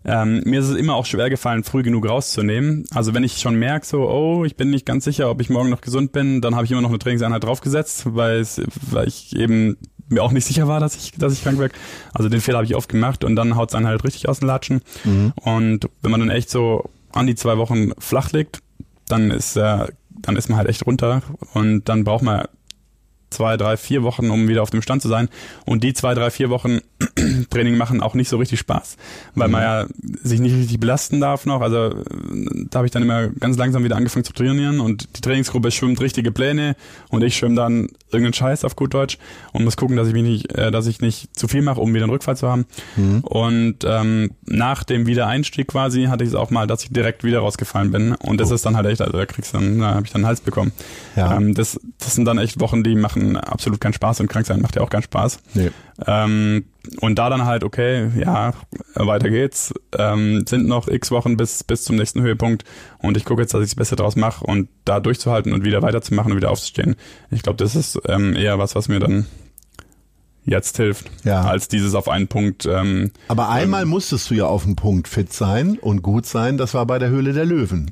[0.07, 2.85] ähm, mir ist es immer auch schwer gefallen, früh genug rauszunehmen.
[2.93, 5.69] Also wenn ich schon merke, so, oh, ich bin nicht ganz sicher, ob ich morgen
[5.69, 9.35] noch gesund bin, dann habe ich immer noch eine Trainingseinheit draufgesetzt, weil, es, weil ich
[9.35, 9.75] eben
[10.07, 11.75] mir auch nicht sicher war, dass ich, dass ich krank werde.
[12.13, 14.39] Also den Fehler habe ich oft gemacht und dann haut es einen halt richtig aus
[14.39, 14.81] den Latschen.
[15.03, 15.33] Mhm.
[15.41, 18.59] Und wenn man dann echt so an die zwei Wochen flach liegt,
[19.09, 21.21] dann ist, äh, dann ist man halt echt runter
[21.53, 22.47] und dann braucht man
[23.29, 25.27] zwei, drei, vier Wochen, um wieder auf dem Stand zu sein.
[25.65, 26.79] Und die zwei, drei, vier Wochen
[27.49, 28.97] Training machen auch nicht so richtig Spaß,
[29.35, 29.51] weil mhm.
[29.51, 29.85] man ja
[30.23, 31.61] sich nicht richtig belasten darf noch.
[31.61, 32.03] Also
[32.69, 36.01] da habe ich dann immer ganz langsam wieder angefangen zu trainieren und die Trainingsgruppe schwimmt
[36.01, 36.75] richtige Pläne
[37.09, 39.17] und ich schwimme dann irgendeinen Scheiß auf gut Deutsch
[39.53, 41.93] und muss gucken, dass ich mich nicht, äh, dass ich nicht zu viel mache, um
[41.93, 42.65] wieder einen Rückfall zu haben.
[42.95, 43.19] Mhm.
[43.21, 47.39] Und ähm, nach dem Wiedereinstieg quasi hatte ich es auch mal, dass ich direkt wieder
[47.39, 48.55] rausgefallen bin und das oh.
[48.55, 50.41] ist dann halt echt, also da kriegst du dann, da habe ich dann einen Hals
[50.41, 50.71] bekommen.
[51.15, 51.35] Ja.
[51.35, 54.61] Ähm, das, das sind dann echt Wochen, die machen absolut keinen Spaß und krank sein
[54.61, 55.39] macht ja auch keinen Spaß.
[55.53, 55.71] Nee.
[56.05, 56.65] Ähm,
[57.01, 58.53] und da dann halt, okay, ja,
[58.93, 59.73] weiter geht's.
[59.97, 62.63] Ähm, sind noch x Wochen bis, bis zum nächsten Höhepunkt
[62.99, 65.81] und ich gucke jetzt, dass ich das Beste draus mache und da durchzuhalten und wieder
[65.81, 66.95] weiterzumachen und wieder aufzustehen.
[67.31, 69.25] Ich glaube, das ist ähm, eher was, was mir dann
[70.47, 71.41] jetzt hilft, ja.
[71.41, 72.65] als dieses auf einen Punkt.
[72.65, 76.57] Ähm, Aber einmal ähm, musstest du ja auf einen Punkt fit sein und gut sein,
[76.57, 77.91] das war bei der Höhle der Löwen.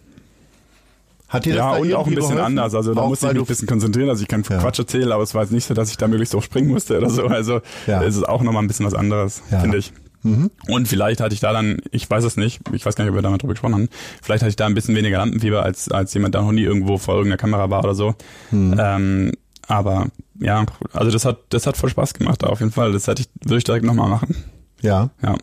[1.28, 2.46] Hat dir ja, das und auch ein bisschen geholfen?
[2.46, 2.76] anders.
[2.76, 4.10] Also da auch musste ich mich ein bisschen konzentrieren.
[4.10, 4.60] Also ich kann ja.
[4.60, 6.98] Quatsch erzählen, aber es war jetzt nicht so, dass ich da möglichst auch springen musste
[6.98, 7.26] oder so.
[7.26, 8.04] Also ja.
[8.04, 9.60] es ist auch nochmal ein bisschen was anderes, ja.
[9.60, 9.92] finde ich.
[10.24, 10.50] Mhm.
[10.68, 13.16] Und vielleicht hatte ich da dann, ich weiß es nicht, ich weiß gar nicht, ob
[13.16, 13.90] wir damit drüber gesprochen haben,
[14.22, 16.98] vielleicht hatte ich da ein bisschen weniger Lampenfieber, als, als jemand, der noch nie irgendwo
[16.98, 18.16] vor irgendeiner Kamera war oder so.
[18.50, 18.76] Mhm.
[18.80, 19.32] Ähm,
[19.68, 20.08] aber
[20.40, 22.92] ja, also das hat, das hat voll Spaß gemacht, auf jeden Fall.
[22.92, 24.36] Das hätte ich, würde ich direkt nochmal machen.
[24.82, 25.12] Ja.
[25.22, 25.36] Ja.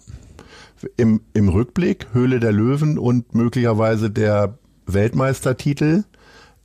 [0.96, 4.58] Im, Im Rückblick, Höhle der Löwen und möglicherweise der
[4.94, 6.04] Weltmeistertitel.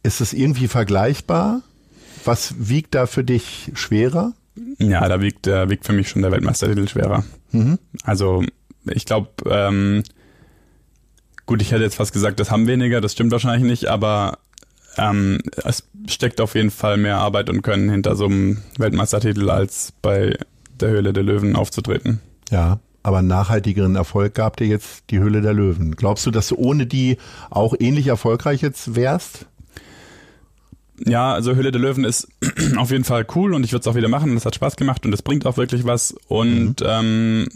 [0.04, 1.62] Ist es irgendwie vergleichbar?
[2.26, 4.34] Was wiegt da für dich schwerer?
[4.80, 7.24] Ja, da wiegt, da wiegt für mich schon der Weltmeistertitel schwerer.
[7.52, 7.78] Mhm.
[8.04, 8.44] Also
[8.86, 10.04] ich glaube, ähm,
[11.46, 14.40] gut, ich hätte jetzt fast gesagt, das haben weniger, das stimmt wahrscheinlich nicht, aber
[14.98, 19.94] ähm, es steckt auf jeden Fall mehr Arbeit und Können hinter so einem Weltmeistertitel, als
[20.02, 20.38] bei
[20.80, 22.20] der Höhle der Löwen aufzutreten.
[22.50, 25.96] Ja, aber nachhaltigeren Erfolg gab dir jetzt die Höhle der Löwen.
[25.96, 27.16] Glaubst du, dass du ohne die
[27.50, 29.46] auch ähnlich erfolgreich jetzt wärst?
[31.06, 32.28] Ja, also Höhle der Löwen ist
[32.78, 34.36] auf jeden Fall cool und ich würde es auch wieder machen.
[34.36, 36.16] Das hat Spaß gemacht und es bringt auch wirklich was.
[36.28, 36.86] Und mhm.
[36.86, 37.48] ähm,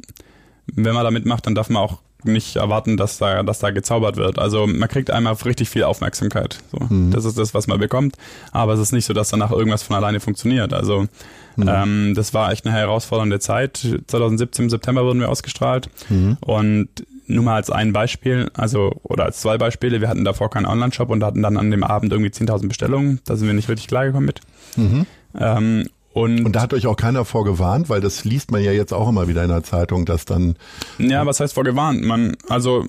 [0.68, 4.16] wenn man da mitmacht, dann darf man auch nicht erwarten, dass da, dass da gezaubert
[4.16, 4.40] wird.
[4.40, 6.60] Also man kriegt einmal richtig viel Aufmerksamkeit.
[6.72, 6.86] So.
[6.86, 7.12] Mhm.
[7.12, 8.16] Das ist das, was man bekommt.
[8.54, 10.72] Aber es ist nicht so, dass danach irgendwas von alleine funktioniert.
[10.72, 11.08] Also
[11.56, 11.68] mhm.
[11.68, 13.88] ähm, das war echt eine herausfordernde Zeit.
[14.08, 15.90] 2017 im September wurden wir ausgestrahlt.
[16.10, 16.38] Mhm.
[16.42, 16.90] Und
[17.28, 21.10] nur mal als ein Beispiel, also oder als zwei Beispiele, wir hatten davor keinen Online-Shop
[21.10, 23.20] und hatten dann an dem Abend irgendwie 10.000 Bestellungen.
[23.26, 24.42] Da sind wir nicht richtig klargekommen mit.
[24.76, 25.06] Mhm.
[25.40, 28.94] Ähm, und, und da hat euch auch keiner vorgewarnt, weil das liest man ja jetzt
[28.94, 30.56] auch immer wieder in der Zeitung, dass dann.
[30.98, 32.04] Ja, was heißt vorgewarnt?
[32.04, 32.86] Man, also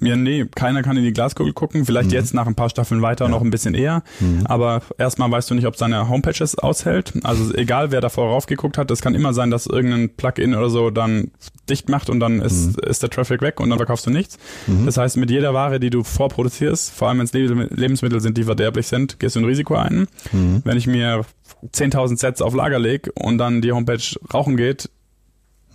[0.00, 1.86] ja, nee, keiner kann in die Glaskugel gucken.
[1.86, 2.14] Vielleicht mhm.
[2.14, 3.30] jetzt nach ein paar Staffeln weiter ja.
[3.30, 4.02] noch ein bisschen eher.
[4.20, 4.46] Mhm.
[4.46, 7.14] Aber erstmal weißt du nicht, ob seine Homepages aushält.
[7.22, 10.90] Also egal, wer davor raufgeguckt hat, es kann immer sein, dass irgendein Plugin oder so
[10.90, 11.30] dann
[11.68, 12.88] dicht macht und dann ist, mhm.
[12.88, 14.38] ist der Traffic weg und dann verkaufst du nichts.
[14.66, 14.86] Mhm.
[14.86, 18.44] Das heißt, mit jeder Ware, die du vorproduzierst, vor allem wenn es Lebensmittel sind, die
[18.44, 20.08] verderblich sind, gehst du ein Risiko ein.
[20.32, 20.62] Mhm.
[20.64, 21.24] Wenn ich mir
[21.72, 24.90] 10.000 Sets auf Lager lege und dann die Homepage rauchen geht,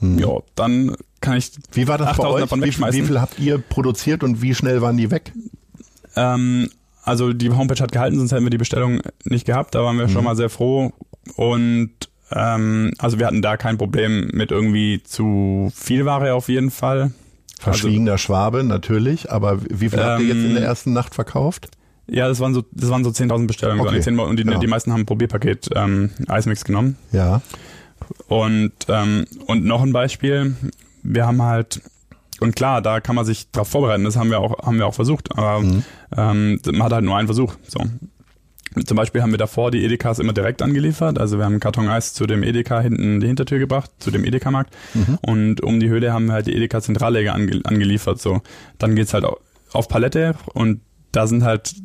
[0.02, 0.20] hm.
[0.20, 2.42] ja, dann kann ich Wie war das bei euch?
[2.42, 5.32] Davon wie, wie viel habt ihr produziert und wie schnell waren die weg?
[6.16, 6.70] Ähm,
[7.04, 9.76] also die Homepage hat gehalten, sonst hätten wir die Bestellung nicht gehabt.
[9.76, 10.12] Da waren wir hm.
[10.12, 10.92] schon mal sehr froh.
[11.36, 11.92] Und
[12.32, 17.12] ähm, also wir hatten da kein Problem mit irgendwie zu viel Ware auf jeden Fall.
[17.60, 19.32] Verschwiegener also, Schwabe, natürlich.
[19.32, 21.70] Aber wie viel ähm, habt ihr jetzt in der ähm, ersten Nacht verkauft?
[22.08, 23.88] Ja, das waren so, das waren so 10.000 Bestellungen.
[23.88, 24.02] Okay.
[24.02, 24.58] 10, und die, ja.
[24.58, 26.98] die meisten haben ein Probierpaket ähm, Eismix genommen.
[27.12, 27.42] Ja.
[28.28, 30.56] Und, ähm, und noch ein Beispiel,
[31.04, 31.82] wir haben halt,
[32.40, 34.94] und klar, da kann man sich darauf vorbereiten, das haben wir auch, haben wir auch
[34.94, 35.84] versucht, aber mhm.
[36.16, 37.56] ähm, man hat halt nur einen Versuch.
[37.68, 37.84] So.
[38.86, 41.20] Zum Beispiel haben wir davor die Edekas immer direkt angeliefert.
[41.20, 44.74] Also wir haben Karton Eis zu dem Edeka hinten die Hintertür gebracht, zu dem Edeka-Markt.
[44.94, 45.18] Mhm.
[45.22, 48.22] Und um die Höhle haben wir halt die Edeka Zentralleger ange angeliefert.
[48.22, 48.42] So,
[48.78, 49.26] dann geht's halt
[49.74, 50.80] auf Palette und
[51.12, 51.76] da sind halt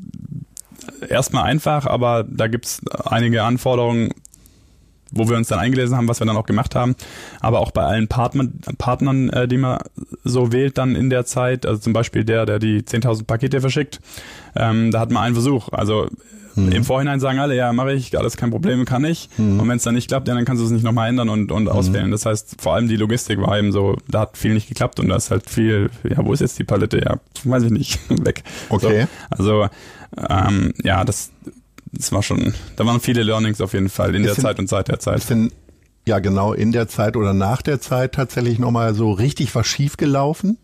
[1.08, 4.10] erstmal einfach, aber da gibt's einige Anforderungen,
[5.10, 6.96] wo wir uns dann eingelesen haben, was wir dann auch gemacht haben.
[7.40, 9.78] Aber auch bei allen Partnern, Partnern äh, die man
[10.24, 14.00] so wählt dann in der Zeit, also zum Beispiel der, der die 10.000 Pakete verschickt,
[14.54, 15.68] ähm, da hat man einen Versuch.
[15.72, 16.08] Also
[16.56, 16.72] mhm.
[16.72, 19.28] im Vorhinein sagen alle, ja, mache ich, alles kein Problem, kann ich.
[19.36, 19.60] Mhm.
[19.60, 21.52] Und wenn es dann nicht klappt, ja, dann kannst du es nicht nochmal ändern und,
[21.52, 21.68] und mhm.
[21.68, 22.10] auswählen.
[22.10, 25.08] Das heißt, vor allem die Logistik war eben so, da hat viel nicht geklappt und
[25.08, 26.98] da ist halt viel, ja, wo ist jetzt die Palette?
[26.98, 28.42] Ja, weiß ich nicht, weg.
[28.68, 29.06] Okay.
[29.36, 29.68] So, also,
[30.28, 31.30] ähm, ja, das
[31.92, 34.68] das war schon, da waren viele Learnings auf jeden Fall in ist der Zeit und
[34.68, 35.18] seit der Zeit.
[35.18, 35.52] Ist denn,
[36.06, 39.96] ja genau, in der Zeit oder nach der Zeit tatsächlich nochmal so richtig was schief
[39.96, 40.58] gelaufen?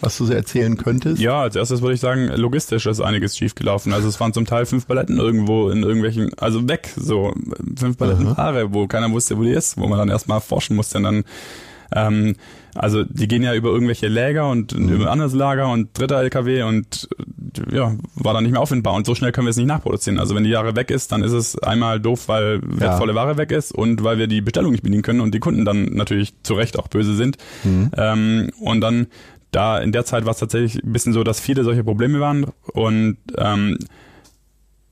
[0.00, 1.20] was du so erzählen könntest?
[1.20, 3.92] Ja, als erstes würde ich sagen, logistisch ist einiges schiefgelaufen.
[3.92, 7.34] Also es waren zum Teil fünf Paletten irgendwo in irgendwelchen, also weg, so
[7.76, 10.98] fünf Paletten Ware, wo keiner wusste, wo die ist, wo man dann erstmal forschen musste
[10.98, 11.24] und dann
[11.94, 12.36] ähm,
[12.74, 14.88] also die gehen ja über irgendwelche Läger und mhm.
[14.88, 17.08] über ein anderes Lager und dritter LKW und
[17.70, 20.18] ja, war dann nicht mehr auffindbar und so schnell können wir es nicht nachproduzieren.
[20.18, 23.16] Also wenn die Jahre weg ist, dann ist es einmal doof, weil wertvolle ja.
[23.16, 25.86] Ware weg ist und weil wir die Bestellung nicht bedienen können und die Kunden dann
[25.86, 27.38] natürlich zu Recht auch böse sind.
[27.64, 27.90] Mhm.
[27.96, 29.08] Ähm, und dann
[29.50, 32.46] da in der Zeit war es tatsächlich ein bisschen so, dass viele solche Probleme waren
[32.72, 33.78] und ähm,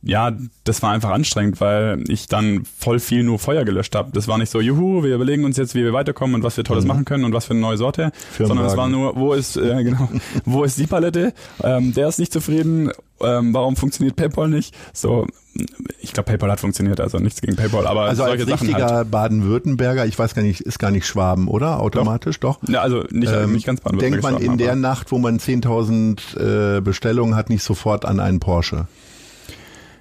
[0.02, 0.32] ja,
[0.64, 4.10] das war einfach anstrengend, weil ich dann voll viel nur Feuer gelöscht habe.
[4.12, 6.64] Das war nicht so, juhu, wir überlegen uns jetzt, wie wir weiterkommen und was wir
[6.64, 6.88] Tolles mhm.
[6.88, 9.60] machen können und was für eine neue Sorte, sondern es war nur, wo ist, äh,
[9.84, 10.08] genau,
[10.44, 11.32] wo ist die Palette?
[11.62, 12.92] Ähm, der ist nicht zufrieden.
[13.20, 14.72] Ähm, warum funktioniert PayPal nicht?
[14.92, 15.26] So,
[15.98, 19.10] ich glaube, PayPal hat funktioniert, also nichts gegen PayPal, aber also solche als richtiger halt.
[19.10, 21.80] Baden-Württemberger, ich weiß gar nicht, ist gar nicht Schwaben, oder?
[21.80, 22.60] Automatisch doch?
[22.60, 22.68] doch?
[22.68, 24.22] Ja, also nicht, ähm, nicht ganz Baden-Württemberg.
[24.22, 28.38] Denkt man in der Nacht, wo man 10.000 äh, Bestellungen hat, nicht sofort an einen
[28.38, 28.86] Porsche?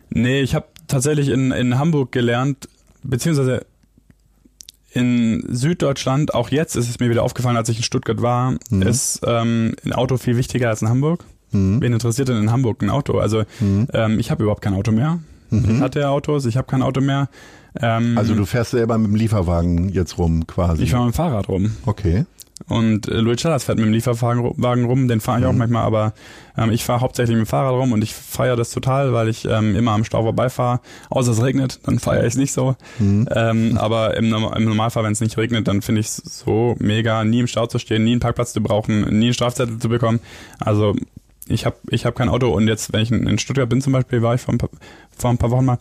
[0.09, 2.69] Nee, ich habe tatsächlich in, in Hamburg gelernt,
[3.03, 3.65] beziehungsweise
[4.91, 8.81] in Süddeutschland, auch jetzt ist es mir wieder aufgefallen, als ich in Stuttgart war, mhm.
[8.81, 11.23] ist ähm, ein Auto viel wichtiger als in Hamburg.
[11.51, 11.81] Mhm.
[11.81, 13.19] Wen interessiert denn in Hamburg ein Auto?
[13.19, 13.87] Also mhm.
[13.93, 15.19] ähm, ich habe überhaupt kein Auto mehr.
[15.49, 15.75] Mhm.
[15.75, 17.29] Ich hatte Autos, ich habe kein Auto mehr.
[17.79, 20.83] Ähm, also du fährst selber mit dem Lieferwagen jetzt rum quasi?
[20.83, 21.71] Ich fahre mit dem Fahrrad rum.
[21.85, 22.25] Okay.
[22.67, 25.51] Und äh, Louis Chalas fährt mit dem Lieferwagen rum, den fahre ich mhm.
[25.51, 26.13] auch manchmal, aber
[26.57, 29.45] ähm, ich fahre hauptsächlich mit dem Fahrrad rum und ich feiere das total, weil ich
[29.45, 30.79] ähm, immer am Stau vorbeifahre.
[31.09, 32.75] Außer es regnet, dann feiere ich es nicht so.
[32.97, 33.29] Mhm.
[33.31, 37.23] Ähm, aber im, im Normalfall, wenn es nicht regnet, dann finde ich es so mega,
[37.23, 40.19] nie im Stau zu stehen, nie einen Parkplatz zu brauchen, nie einen Strafzettel zu bekommen.
[40.59, 40.95] Also
[41.47, 44.21] ich habe ich hab kein Auto und jetzt, wenn ich in Stuttgart bin zum Beispiel,
[44.21, 44.69] war ich vor ein paar,
[45.15, 45.77] vor ein paar Wochen mal,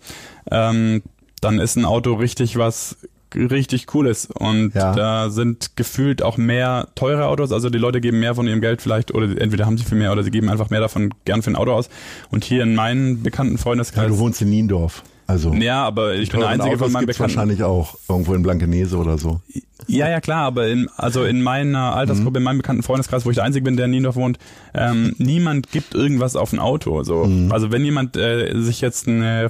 [0.51, 1.03] ähm,
[1.41, 2.97] dann ist ein Auto richtig was
[3.35, 4.31] richtig cool ist.
[4.31, 4.95] Und Ja.
[4.95, 7.53] da sind gefühlt auch mehr teure Autos.
[7.53, 10.13] Also die Leute geben mehr von ihrem Geld vielleicht oder entweder haben sie viel mehr
[10.13, 11.89] oder sie geben einfach mehr davon gern für ein Auto aus.
[12.31, 14.09] Und hier in meinen bekannten Ja, Freundeskreis.
[14.09, 15.03] du wohnst in Niendorf.
[15.27, 17.37] Also ja, aber ich bin der einzige von Autos meinen gibt's Bekannten.
[17.37, 19.41] wahrscheinlich auch irgendwo in Blankenese oder so.
[19.89, 23.37] Ja, ja, klar, aber in, also in meiner Altersgruppe, in meinem bekannten Freundeskreis, wo ich
[23.37, 24.39] der Einzige bin, der in Niendorf wohnt,
[24.75, 27.03] ähm, niemand gibt irgendwas auf ein Auto.
[27.05, 27.29] So.
[27.51, 29.49] Also wenn jemand äh, sich jetzt ein, äh,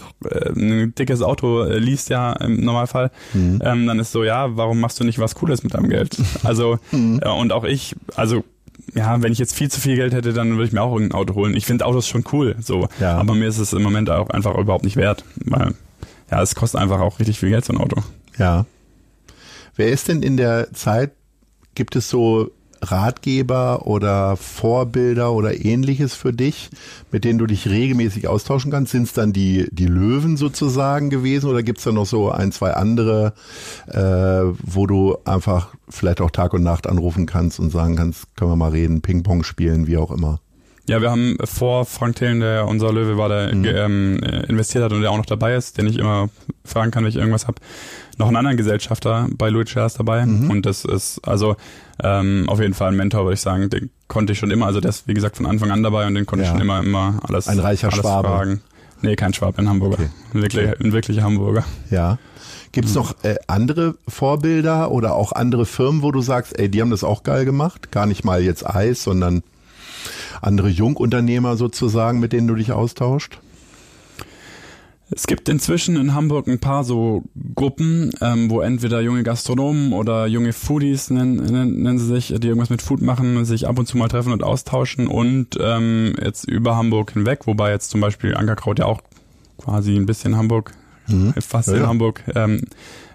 [0.54, 5.00] ein dickes Auto äh, liest, ja, im Normalfall, ähm, dann ist so, ja, warum machst
[5.00, 6.16] du nicht was Cooles mit deinem Geld?
[6.42, 8.44] Also, äh, und auch ich, also
[8.94, 11.18] ja, wenn ich jetzt viel zu viel Geld hätte, dann würde ich mir auch irgendein
[11.18, 11.54] Auto holen.
[11.56, 12.88] Ich finde Autos schon cool, so.
[13.00, 13.18] Ja.
[13.18, 15.74] Aber mir ist es im Moment auch einfach überhaupt nicht wert, weil
[16.30, 18.02] ja, es kostet einfach auch richtig viel Geld, so ein Auto.
[18.38, 18.66] Ja.
[19.76, 21.12] Wer ist denn in der Zeit,
[21.74, 22.50] gibt es so
[22.82, 26.70] Ratgeber oder Vorbilder oder ähnliches für dich,
[27.10, 28.92] mit denen du dich regelmäßig austauschen kannst?
[28.92, 32.52] Sind es dann die, die Löwen sozusagen gewesen oder gibt es da noch so ein,
[32.52, 33.32] zwei andere,
[33.88, 34.00] äh,
[34.62, 38.56] wo du einfach vielleicht auch Tag und Nacht anrufen kannst und sagen kannst, können wir
[38.56, 40.40] mal reden, Ping-Pong spielen, wie auch immer?
[40.88, 44.84] Ja, wir haben vor Frank Thelen, der unser Löwe war, der ge- ähm, äh, investiert
[44.84, 46.28] hat und der auch noch dabei ist, den ich immer
[46.64, 47.56] fragen kann, wenn ich irgendwas habe,
[48.18, 50.22] noch einen anderen Gesellschafter bei Louis Shares dabei.
[50.22, 51.56] Und das ist also
[52.02, 53.68] ähm, auf jeden Fall ein Mentor, würde ich sagen.
[53.68, 56.14] Den konnte ich schon immer, also der ist wie gesagt von Anfang an dabei und
[56.14, 56.50] den konnte Ja.
[56.50, 58.28] ich schon immer, immer alles, Ein reicher alles Schwabe.
[58.28, 58.60] fragen.
[59.02, 59.94] Nee, kein Schwabe, ein Hamburger.
[59.98, 60.08] Okay.
[60.34, 61.64] Ein, wirklich, ein wirklicher Hamburger.
[61.90, 62.18] Ja.
[62.72, 66.80] Gibt es noch äh, andere Vorbilder oder auch andere Firmen, wo du sagst, ey, die
[66.80, 67.90] haben das auch geil gemacht?
[67.90, 69.42] Gar nicht mal jetzt Eis, sondern
[70.42, 73.38] andere Jungunternehmer sozusagen, mit denen du dich austauscht?
[75.08, 77.22] Es gibt inzwischen in Hamburg ein paar so
[77.54, 82.48] Gruppen, ähm, wo entweder junge Gastronomen oder junge Foodies nennen, nennen, nennen sie sich, die
[82.48, 86.48] irgendwas mit Food machen, sich ab und zu mal treffen und austauschen und ähm, jetzt
[86.48, 89.00] über Hamburg hinweg, wobei jetzt zum Beispiel Ankerkraut ja auch
[89.58, 90.72] quasi ein bisschen Hamburg,
[91.38, 91.86] fast Ja, in ja.
[91.86, 92.62] Hamburg ähm,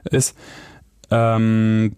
[0.10, 0.36] ist.
[1.10, 1.98] Ähm,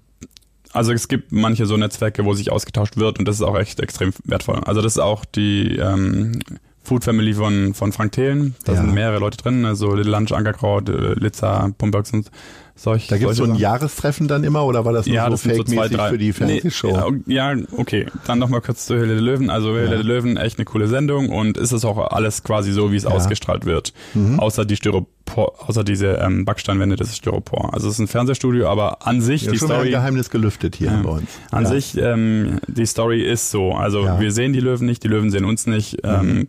[0.74, 3.80] also es gibt manche so Netzwerke, wo sich ausgetauscht wird und das ist auch echt
[3.80, 4.62] extrem wertvoll.
[4.66, 6.40] Also das ist auch die ähm,
[6.84, 8.56] Food Family von, von Frank Thelen.
[8.66, 8.82] Da Ja.
[8.82, 12.30] sind mehrere Leute drin, also Little Lunch, Ankerkraut, äh, Litza, Pumperks und
[12.76, 13.62] solch, Da gibt es solche so ein Sachen.
[13.62, 16.10] Jahrestreffen dann immer oder war das nur Ja, so das sind so zwei, drei.
[16.10, 17.12] für die Fernsehshow?
[17.26, 18.08] Nee, ja, okay.
[18.28, 19.50] Dann nochmal kurz zu Höhle der Löwen.
[19.50, 19.90] Also Höhle Ja.
[19.92, 23.04] der Löwen, echt eine coole Sendung und ist es auch alles quasi so, wie es
[23.04, 23.12] Ja.
[23.12, 23.16] Mhm.
[23.16, 23.94] ausgestrahlt wird.
[24.38, 27.74] Außer die Styropor, außer diese ähm, Backsteinwände, das ist Styropor.
[27.74, 29.92] Also es ist ein Fernsehstudio, aber an sich ja, die schon mal ein Story.
[29.92, 31.30] Geheimnis gelüftet hier bei uns.
[31.52, 33.72] An sich, ähm, die Story ist so.
[33.74, 36.00] Also wir sehen die Löwen nicht, die Löwen sehen uns nicht.
[36.04, 36.48] Ähm,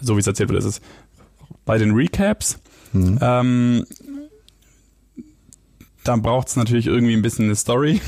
[0.00, 0.80] so wie es erzählt wird, ist es
[1.64, 2.58] bei den Recaps.
[2.92, 3.18] Mhm.
[3.20, 3.86] Ähm,
[6.04, 8.00] da braucht es natürlich irgendwie ein bisschen eine Story.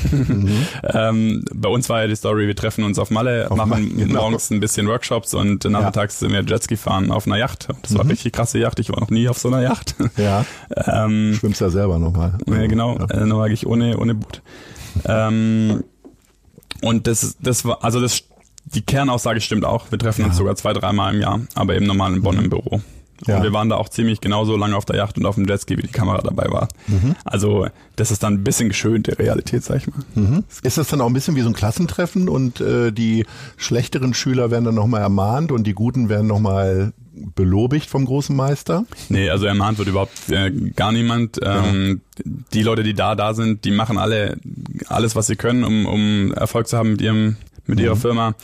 [0.94, 3.86] ähm, bei uns war ja die Story, wir treffen uns auf Malle, Auf machen Malle,
[3.88, 4.20] genau.
[4.22, 7.66] morgens ein bisschen Workshops und nachmittags sind wir Jetski fahren auf einer Yacht.
[7.82, 9.96] Das war eine richtig krasse Yacht, ich war noch nie auf so einer Yacht.
[10.16, 10.46] Ja,
[10.86, 12.38] ähm, schwimmst ja selber nochmal.
[12.46, 13.06] ja, genau, Ja.
[13.10, 14.42] äh, nur eigentlich ohne, ohne Boot.
[15.04, 15.84] Ähm,
[16.82, 18.22] und das, das war, also das,
[18.74, 19.90] die Kernaussage stimmt auch.
[19.90, 20.38] Wir treffen uns Ja.
[20.38, 22.80] sogar zwei, dreimal im Jahr, aber eben normal in Bonn im Büro.
[23.26, 23.38] Ja.
[23.38, 25.76] Und wir waren da auch ziemlich genauso lange auf der Yacht und auf dem Jetski,
[25.76, 26.68] wie die Kamera dabei war.
[26.86, 27.16] Mhm.
[27.24, 29.96] Also, das ist dann ein bisschen geschönte Realität, sag ich mal.
[30.14, 30.44] Mhm.
[30.62, 33.26] Ist das dann auch ein bisschen wie so ein Klassentreffen und äh, die
[33.56, 36.92] schlechteren Schüler werden dann nochmal ermahnt und die guten werden nochmal
[37.34, 38.84] belobigt vom großen Meister?
[39.08, 41.40] Nee, also ermahnt wird überhaupt äh, gar niemand.
[41.42, 42.02] Ähm,
[42.52, 44.36] Die Leute, die da da sind, die machen alle
[44.86, 47.36] alles, was sie können, um, um Erfolg zu haben mit ihrem
[47.68, 48.34] mit ihrer Firma.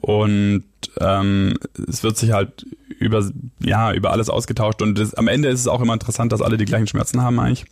[0.00, 0.64] Und
[1.00, 1.54] ähm,
[1.88, 2.66] es wird sich halt
[2.98, 3.24] über
[3.60, 6.56] ja über alles ausgetauscht und das, am Ende ist es auch immer interessant, dass alle
[6.58, 7.64] die gleichen Schmerzen haben eigentlich.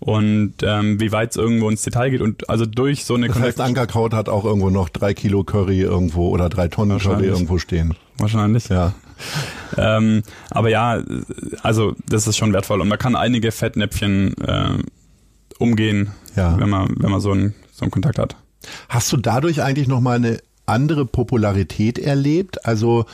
[0.00, 3.38] Und ähm, wie weit es irgendwo ins Detail geht und also durch so eine Das
[3.38, 7.58] heißt, Ankerkraut hat auch irgendwo noch drei Kilo Curry irgendwo oder drei Tonnen Curry irgendwo
[7.58, 7.94] stehen.
[8.18, 8.68] wahrscheinlich.
[8.68, 8.94] Ja.
[9.76, 11.00] Ähm, aber ja,
[11.62, 14.78] also das ist schon wertvoll und man kann einige Fettnäpfchen äh,
[15.58, 16.58] umgehen, Ja.
[16.58, 18.34] wenn man wenn man so einen so einen Kontakt hat.
[18.88, 22.64] Hast du dadurch eigentlich nochmal eine andere Popularität erlebt?
[22.64, 23.04] Also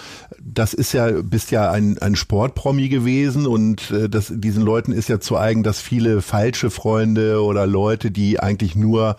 [0.41, 5.09] das ist ja, bist ja ein, ein Sportpromi gewesen und äh, das, diesen Leuten ist
[5.09, 9.17] ja zu eigen, dass viele falsche Freunde oder Leute, die eigentlich nur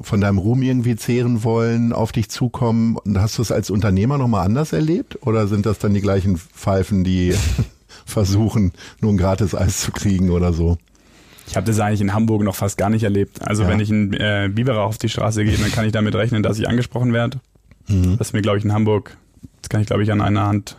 [0.00, 2.96] von deinem Ruhm irgendwie zehren wollen, auf dich zukommen.
[2.96, 5.18] Und hast du es als Unternehmer nochmal anders erlebt?
[5.26, 7.34] Oder sind das dann die gleichen Pfeifen, die
[8.06, 10.78] versuchen, nur ein gratis Eis zu kriegen oder so?
[11.46, 13.40] Ich habe das eigentlich in Hamburg noch fast gar nicht erlebt.
[13.42, 13.68] Also Ja.
[13.68, 16.58] wenn ich in äh, Biberach auf die Straße gehe, dann kann ich damit rechnen, dass
[16.58, 17.40] ich angesprochen werde.
[17.88, 18.16] Mhm.
[18.18, 19.16] Das ist mir, glaube ich, in Hamburg,
[19.62, 20.76] das kann ich, glaube ich, an einer Hand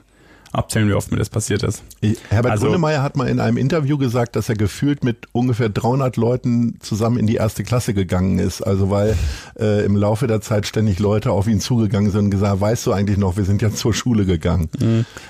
[0.53, 1.81] abzählen, wie oft mir das passiert ist.
[2.29, 6.17] Herbert Also- Grönemeyer hat mal in einem Interview gesagt, dass er gefühlt mit ungefähr 300
[6.17, 8.61] Leuten zusammen in die erste Klasse gegangen ist.
[8.61, 9.15] Also weil
[9.59, 12.91] äh, im Laufe der Zeit ständig Leute auf ihn zugegangen sind und gesagt, weißt du
[12.91, 14.69] eigentlich noch, wir sind ja zur Schule gegangen.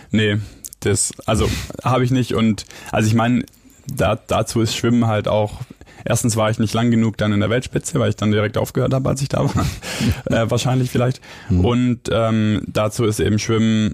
[0.10, 0.38] Nee,
[0.80, 1.48] das, also
[1.84, 2.34] habe ich nicht.
[2.34, 3.44] Und also ich meine,
[3.96, 5.62] da, dazu ist Schwimmen halt auch,
[6.06, 8.94] erstens war ich nicht lang genug dann in der Weltspitze, weil ich dann direkt aufgehört
[8.94, 9.66] habe, als ich da war.
[10.26, 11.22] äh, wahrscheinlich vielleicht.
[11.50, 11.66] Mhm.
[11.66, 13.94] Und ähm, dazu ist eben Schwimmen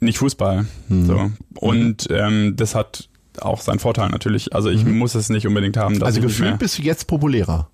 [0.00, 0.66] nicht Fußball.
[0.88, 1.06] Mhm.
[1.06, 1.30] So.
[1.54, 3.08] Und ähm, das hat
[3.40, 4.54] auch seinen Vorteil natürlich.
[4.54, 6.00] Also ich muss es nicht unbedingt haben.
[6.02, 7.68] Also gefühlt bist du jetzt populärer.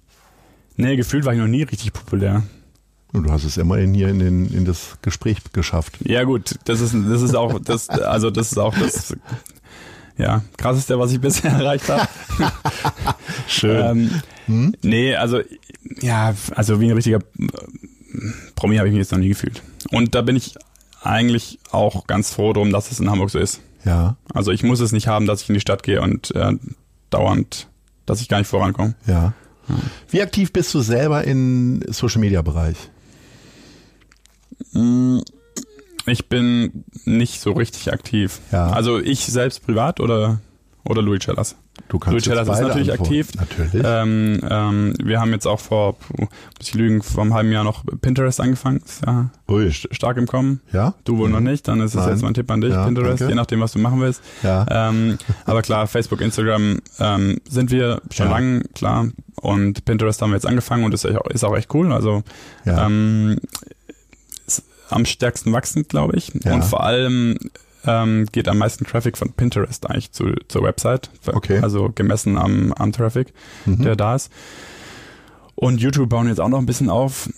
[0.76, 2.42] Nee, gefühlt war ich noch nie richtig populär.
[3.12, 5.98] Und du hast es immerhin hier in, den, in das Gespräch geschafft.
[6.04, 9.16] Ja gut, das ist das ist auch das also das ist auch das
[10.20, 12.06] ja krasseste, was ich bisher erreicht habe.
[13.48, 14.10] Schön.
[14.48, 15.40] ähm, Nee, also
[16.00, 17.46] ja, also wie ein richtiger äh,
[18.56, 19.62] Promi habe ich mich jetzt noch nie gefühlt.
[19.90, 20.54] Und da bin ich
[21.02, 23.60] eigentlich auch ganz froh drum, dass es in Hamburg so ist.
[23.84, 26.52] ja, Also ich muss es nicht haben, dass ich in die Stadt gehe und äh,
[27.10, 27.68] dauernd,
[28.06, 28.94] dass ich gar nicht vorankomme.
[29.06, 29.32] ja.
[30.08, 32.76] Wie aktiv bist du selber im Social Media Bereich?
[36.06, 38.40] Ich bin nicht so richtig aktiv.
[38.52, 38.70] Ja.
[38.70, 40.40] Also ich selbst privat oder
[40.84, 41.56] oder Louis Cellas?
[41.88, 43.02] Du kannst Louis Cellas ist natürlich antworten.
[43.14, 43.28] aktiv.
[43.36, 43.84] Natürlich.
[43.86, 46.28] Ähm, ähm, wir haben jetzt auch vor, muss
[46.60, 48.78] ich lügen, vor einem halben Jahr noch Pinterest angefangen.
[48.78, 49.66] Ist ja Ui.
[49.68, 50.60] st- stark im Kommen.
[50.72, 50.94] Ja?
[51.04, 53.32] Du wohl noch nicht, dann ist es jetzt mein Tipp an dich, Ja, Pinterest, danke.
[53.32, 54.22] je nachdem, was du machen willst.
[54.42, 54.66] Ja.
[54.70, 58.32] Ähm, aber klar, Facebook, Instagram ähm, sind wir schon Ja.
[58.32, 59.08] lange, klar.
[59.36, 61.92] Und Pinterest haben wir jetzt angefangen und ist, ist auch echt cool.
[61.92, 62.22] Also
[62.64, 62.86] Ja.
[64.90, 66.32] Am stärksten wachsend, glaube ich.
[66.44, 66.54] Ja.
[66.54, 67.38] Und vor allem
[67.86, 71.10] ähm, geht am meisten Traffic von Pinterest eigentlich zu, zur Website.
[71.26, 71.60] Okay.
[71.60, 73.32] Also gemessen am, am Traffic,
[73.66, 73.82] Mhm.
[73.82, 74.30] der da ist.
[75.54, 77.28] Und YouTube bauen jetzt auch noch ein bisschen auf.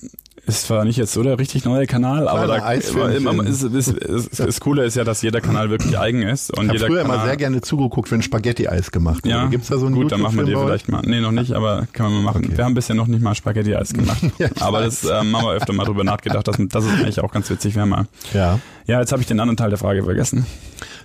[0.44, 3.28] Ist zwar nicht jetzt so der richtig neue Kanal, aber da Eisfilmchen.
[3.28, 6.50] immer, ist, ist, ist, das Coole ist ja, dass jeder Kanal wirklich eigen ist.
[6.50, 9.30] Und ich habe früher Kanal, immer sehr gerne zugeguckt, wenn Spaghetti-Eis gemacht wurde.
[9.36, 10.66] ja, Gibt's da so einen gut, dann machen wir dir euch?
[10.66, 11.02] vielleicht mal.
[11.04, 12.44] Nee, noch nicht, aber kann man mal machen.
[12.46, 12.56] Okay.
[12.56, 14.18] Wir haben bisher noch nicht mal Spaghetti-Eis gemacht.
[14.38, 15.02] Ja, aber weiß.
[15.02, 16.48] das ähm, haben wir öfter mal drüber nachgedacht.
[16.48, 18.06] Das, das ist eigentlich auch ganz witzig, wäre mal.
[18.32, 18.58] Ja.
[18.86, 20.44] Ja, jetzt habe ich den anderen Teil der Frage vergessen.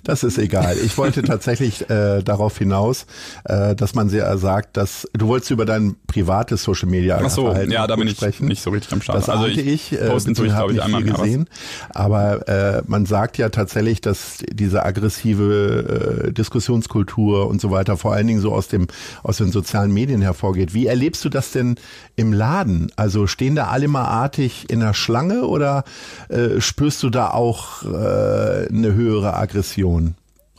[0.03, 0.77] Das ist egal.
[0.83, 3.05] Ich wollte tatsächlich äh, darauf hinaus,
[3.45, 7.45] äh, dass man sehr sagt, dass du wolltest über dein privates Social Media Ach so,
[7.45, 8.47] Verhalten ja, da bin ich sprechen.
[8.47, 9.17] nicht so richtig am Start.
[9.17, 11.49] Das also ahnte ich, äh, posten tue ich, glaube ich, einmal gesehen.
[11.89, 18.13] Aber äh, man sagt ja tatsächlich, dass diese aggressive äh, Diskussionskultur und so weiter vor
[18.13, 18.87] allen Dingen so aus dem
[19.23, 20.73] aus den sozialen Medien hervorgeht.
[20.73, 21.75] Wie erlebst du das denn
[22.15, 22.91] im Laden?
[22.95, 25.83] Also stehen da alle mal artig in der Schlange oder
[26.29, 29.86] äh, spürst du da auch äh, eine höhere Aggression?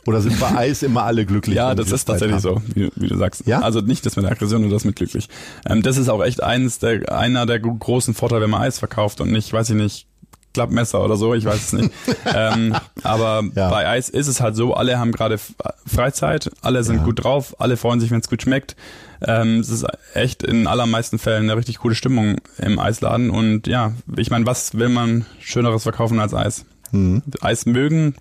[0.05, 1.55] Oder sind bei Eis immer alle glücklich?
[1.55, 2.41] Ja, das ist tatsächlich haben?
[2.41, 3.45] so, wie, wie du sagst.
[3.45, 3.59] Ja?
[3.61, 5.27] Also nicht das mit der Aggression und das mit glücklich.
[5.67, 8.79] Ähm, das ist auch echt eins der, einer der gro- großen Vorteile, wenn man Eis
[8.79, 10.07] verkauft und nicht, weiß ich nicht,
[10.53, 11.91] Klappmesser oder so, ich weiß es nicht.
[12.35, 13.69] ähm, aber Ja.
[13.69, 15.37] bei Eis ist es halt so, alle haben gerade
[15.85, 17.03] Freizeit, alle sind Ja.
[17.03, 18.75] gut drauf, alle freuen sich, wenn es gut schmeckt.
[19.21, 23.91] Ähm, es ist echt in allermeisten Fällen eine richtig coole Stimmung im Eisladen und ja,
[24.17, 26.65] ich meine, was will man Schöneres verkaufen als Eis?
[26.91, 27.21] Mhm.
[27.41, 28.15] Eis mögen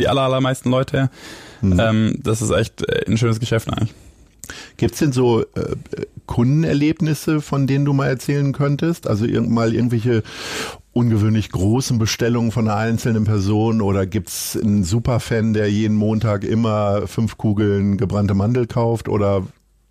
[0.00, 1.10] die aller, allermeisten Leute.
[1.60, 1.80] Mhm.
[1.80, 3.94] Ähm, das ist echt äh, ein schönes Geschäft eigentlich.
[4.76, 5.76] Gibt's denn so äh,
[6.26, 9.06] Kundenerlebnisse, von denen du mal erzählen könntest?
[9.06, 10.22] Also irgend mal irgendwelche
[10.92, 17.06] ungewöhnlich großen Bestellungen von einer einzelnen Person oder gibt's einen Superfan, der jeden Montag immer
[17.06, 19.44] fünf Kugeln gebrannte Mandel kauft oder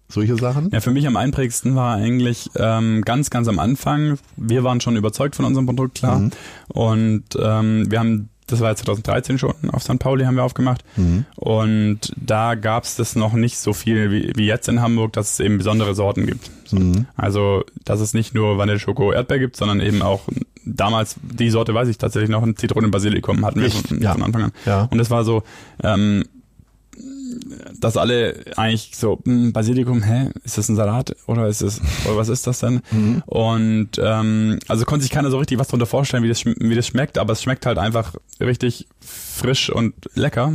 [0.09, 0.69] solche Sachen?
[0.71, 4.17] Ja, für mich am einprägsten war eigentlich ähm, ganz, ganz am Anfang.
[4.35, 6.19] Wir waren schon überzeugt von unserem Produkt, klar.
[6.19, 6.31] Mhm.
[6.69, 9.99] Und ähm, wir haben, das war jetzt 2013 schon, auf St.
[9.99, 10.83] Pauli haben wir aufgemacht.
[10.97, 11.25] Mhm.
[11.35, 15.39] Und da gab's das noch nicht so viel wie, wie jetzt in Hamburg, dass es
[15.39, 16.49] eben besondere Sorten gibt.
[16.65, 16.77] So.
[16.77, 17.05] Mhm.
[17.15, 20.21] Also, dass es nicht nur Vanille, Schoko, Erdbeer gibt, sondern eben auch
[20.65, 24.13] damals, die Sorte weiß ich tatsächlich noch, ein Zitronen Basilikum hatten wir von, Ja.
[24.13, 24.51] von Anfang an.
[24.65, 24.87] Ja.
[24.91, 25.43] Und es war so,
[25.83, 26.23] ähm,
[27.79, 32.17] dass alle eigentlich so, hm, Basilikum, hä, ist das ein Salat oder ist es, oder
[32.17, 32.81] was ist das denn?
[32.91, 33.23] Mhm.
[33.25, 36.87] Und ähm, also konnte sich keiner so richtig was darunter vorstellen, wie das, wie das
[36.87, 40.53] schmeckt, aber es schmeckt halt einfach richtig frisch und lecker.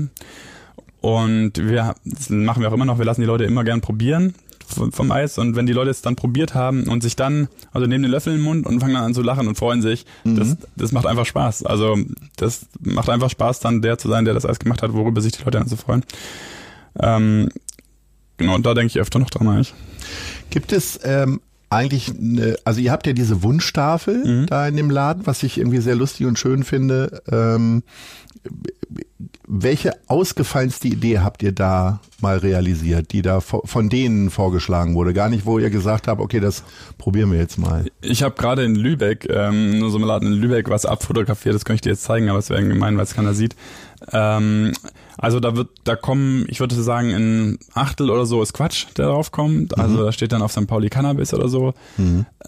[1.01, 4.35] Und wir das machen wir auch immer noch, wir lassen die Leute immer gern probieren
[4.67, 8.03] vom, Eis und wenn die Leute es dann probiert haben und sich dann, also nehmen
[8.03, 10.93] den Löffel im Mund und fangen dann an zu lachen und freuen sich, das, das
[10.93, 11.65] macht einfach Spaß.
[11.67, 11.99] Also
[12.37, 15.33] das macht einfach Spaß, dann der zu sein, der das Eis gemacht hat, worüber sich
[15.33, 16.05] die Leute dann so freuen.
[17.01, 17.49] Ähm,
[18.37, 19.75] genau, und da denke ich öfter noch dran eigentlich.
[20.51, 21.41] Gibt es ähm,
[21.71, 24.47] eigentlich, eine, also ihr habt ja diese Wunschtafel Mhm.
[24.47, 27.23] da in dem Laden, was ich irgendwie sehr lustig und schön finde.
[27.31, 27.83] Ähm,
[29.47, 35.13] welche ausgefallenste Idee habt ihr da mal realisiert, die da vo- von denen vorgeschlagen wurde?
[35.15, 36.63] Gar nicht, wo ihr gesagt habt, okay, das
[36.99, 37.87] probieren wir jetzt mal.
[38.01, 41.65] Ich habe gerade in Lübeck, ähm, nur so einem Laden in Lübeck, was abfotografiert, das
[41.65, 43.55] könnte ich dir jetzt zeigen, aber es wäre gemein, weil es keiner sieht.
[44.13, 44.73] Ähm,
[45.19, 49.07] also da wird, da kommen, ich würde sagen, ein Achtel oder so ist Quatsch, der
[49.07, 49.79] drauf kommt.
[49.79, 50.67] Also da steht dann auf St.
[50.67, 51.75] Pauli Cannabis oder so.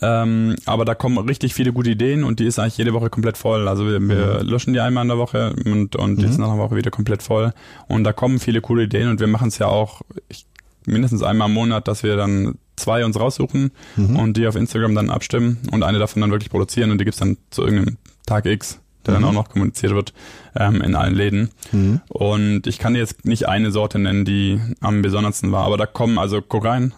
[0.03, 3.37] Ähm, aber da kommen richtig viele gute Ideen und die ist eigentlich jede Woche komplett
[3.37, 3.69] voll.
[3.69, 6.59] Also wir, wir löschen die einmal in der Woche und, und die ist nach einer
[6.59, 7.53] Woche wieder komplett voll.
[7.89, 10.47] Und da kommen viele coole Ideen und wir machen es ja auch, ich
[10.87, 14.17] mindestens einmal im Monat, dass wir dann zwei uns raussuchen Mhm.
[14.17, 17.19] und die auf Instagram dann abstimmen und eine davon dann wirklich produzieren und die gibt's
[17.19, 17.97] dann zu irgendeinem
[18.27, 19.28] Tag X, der dann Mhm.
[19.28, 20.12] auch noch kommuniziert wird
[20.54, 21.50] ähm, in allen Läden.
[21.72, 22.00] Mhm.
[22.09, 25.86] Und ich kann dir jetzt nicht eine Sorte nennen, die am besondersten war, aber da
[25.86, 26.92] kommen also guck rein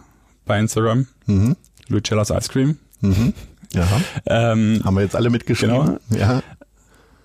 [0.45, 1.55] bei Instagram, Mhm.
[1.87, 2.77] Lucellas Ice Cream.
[3.01, 3.33] Mhm.
[3.73, 3.87] Ja,
[4.25, 5.99] Ähm, haben wir jetzt alle mitgeschrieben.
[6.09, 6.41] Ja.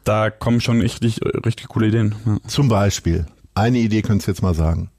[0.05, 2.15] da kommen schon richtig, richtig coole Ideen.
[2.27, 2.37] Ja.
[2.47, 3.25] Zum Beispiel,
[3.55, 4.91] eine Idee könntest du jetzt mal sagen.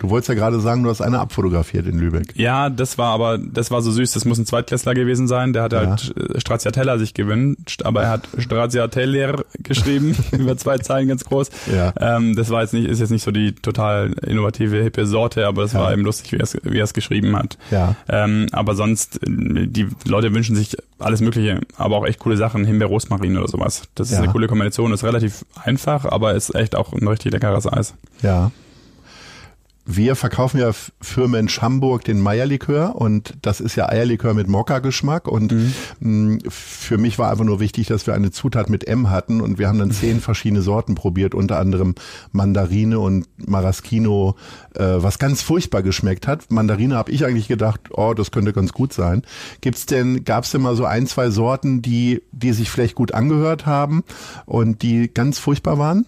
[0.00, 2.34] Du wolltest ja gerade sagen, du hast eine abfotografiert in Lübeck.
[2.36, 5.62] Ja, das war aber, das war so süß, das muss ein Zweitklässler gewesen sein, der
[5.64, 5.80] hat Ja.
[5.88, 11.50] halt äh, Stracciatella sich gewünscht, aber er hat Stracciateller geschrieben, über zwei Zeilen ganz groß.
[11.74, 11.92] Ja.
[12.00, 15.64] Ähm, das war jetzt nicht, ist jetzt nicht so die total innovative, hippe Sorte, aber
[15.64, 15.80] es Ja.
[15.80, 16.32] war eben lustig,
[16.62, 17.58] wie er es, geschrieben hat.
[17.70, 17.96] Ja.
[18.08, 23.36] Ähm, aber sonst, die Leute wünschen sich alles Mögliche, aber auch echt coole Sachen, Himbeer-Rosmarin
[23.36, 23.82] oder sowas.
[23.94, 24.22] Das ist Ja.
[24.22, 27.94] eine coole Kombination, ist relativ einfach, aber ist echt auch ein richtig leckeres Eis.
[28.22, 28.50] Ja.
[29.90, 35.26] Wir verkaufen ja für Mensch Hamburg den Meierlikör und das ist ja Eierlikör mit Mokka-Geschmack
[35.26, 35.54] und
[36.00, 39.58] mh, für mich war einfach nur wichtig, dass wir eine Zutat mit M hatten und
[39.58, 41.94] wir haben dann zehn verschiedene Sorten probiert, unter anderem
[42.32, 44.36] Mandarine und Maraschino,
[44.74, 46.52] äh, was ganz furchtbar geschmeckt hat.
[46.52, 49.22] Mandarine habe ich eigentlich gedacht, oh, das könnte ganz gut sein.
[49.62, 53.64] Gibt's denn, gab's denn mal so ein, zwei Sorten, die, die sich vielleicht gut angehört
[53.64, 54.04] haben
[54.44, 56.04] und die ganz furchtbar waren?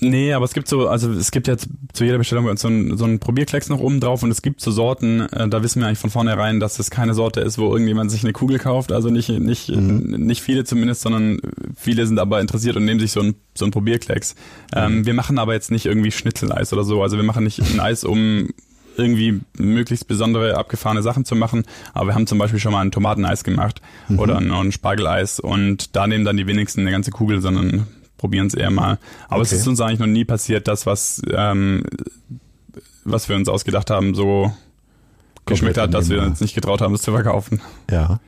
[0.00, 3.04] Nee, aber es gibt so, also es gibt jetzt zu jeder Bestellung so ein, so
[3.04, 5.98] ein Probierklecks noch oben drauf und es gibt so Sorten, äh, da wissen wir eigentlich
[5.98, 9.28] von vornherein, dass es keine Sorte ist, wo irgendjemand sich eine Kugel kauft, also nicht,
[9.28, 11.40] nicht, nicht viele zumindest, sondern
[11.76, 14.34] viele sind aber interessiert und nehmen sich so ein, so ein Probierklecks.
[14.74, 17.80] Ähm, wir machen aber jetzt nicht irgendwie Schnitzeleis oder so, also wir machen nicht ein
[17.80, 18.48] Eis, um
[18.98, 21.64] irgendwie möglichst besondere, abgefahrene Sachen zu machen.
[21.94, 23.80] Aber wir haben zum Beispiel schon mal ein Tomateneis gemacht
[24.16, 27.86] oder noch ein Spargeleis und da nehmen dann die wenigsten eine ganze Kugel, sondern
[28.18, 28.98] probieren es eher mal.
[29.28, 29.60] Aber es Okay.
[29.60, 31.82] ist uns eigentlich noch nie passiert, das, was, ähm,
[33.04, 34.52] was wir uns ausgedacht haben, so
[35.46, 37.60] geschmeckt hat, dass wir uns nicht getraut haben, es zu verkaufen.
[37.90, 38.20] Ja.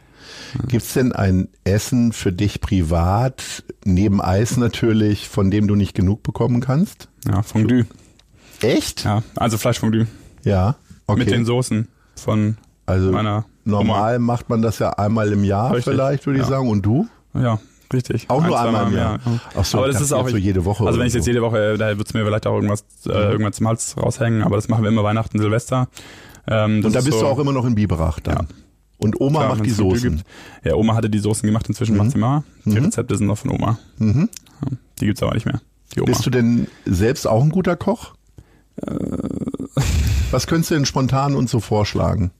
[0.67, 6.23] Gibt's denn ein Essen für dich privat, neben Eis natürlich, von dem du nicht genug
[6.23, 7.09] bekommen kannst?
[7.29, 7.87] Ja, Fondue.
[8.63, 9.05] Echt?
[9.05, 10.07] Ja, also Fleischfondue.
[10.45, 10.77] Ja.
[11.07, 11.21] Okay.
[11.21, 15.93] Mit den Soßen von also meiner normal macht man das ja einmal im Jahr Richtig,
[15.93, 16.51] vielleicht, würde ich ja.
[16.51, 16.69] sagen.
[16.69, 17.07] Und du?
[17.35, 17.61] Ja,
[17.93, 18.29] richtig.
[18.29, 19.19] Auch Ein, nur einmal im Jahr.
[19.25, 19.41] ja.
[19.57, 21.31] Ach so, aber das ist auch jetzt so jede Woche Also wenn ich jetzt so.
[21.31, 24.69] jede Woche, da wird's mir vielleicht auch irgendwas, äh, irgendwann zum Hals raushängen, aber das
[24.69, 25.89] machen wir immer Weihnachten, Silvester.
[26.47, 28.35] Ähm, das Und da ist bist so, du auch immer noch in Biberach dann.
[28.35, 28.45] Ja.
[28.99, 30.17] Und Oma klar, macht die Soßen.
[30.17, 30.25] Gibt.
[30.65, 32.43] Ja, Oma hatte die Soßen gemacht, inzwischen macht sie mal.
[32.67, 33.79] Die Rezepte sind noch von Oma.
[33.99, 34.29] Mhm.
[35.01, 35.63] Die gibt's aber nicht mehr.
[35.95, 36.11] Die Oma.
[36.13, 38.13] Bist du denn selbst auch ein guter Koch?
[38.87, 38.95] Äh.
[40.31, 42.31] Was könntest du denn spontan uns so vorschlagen,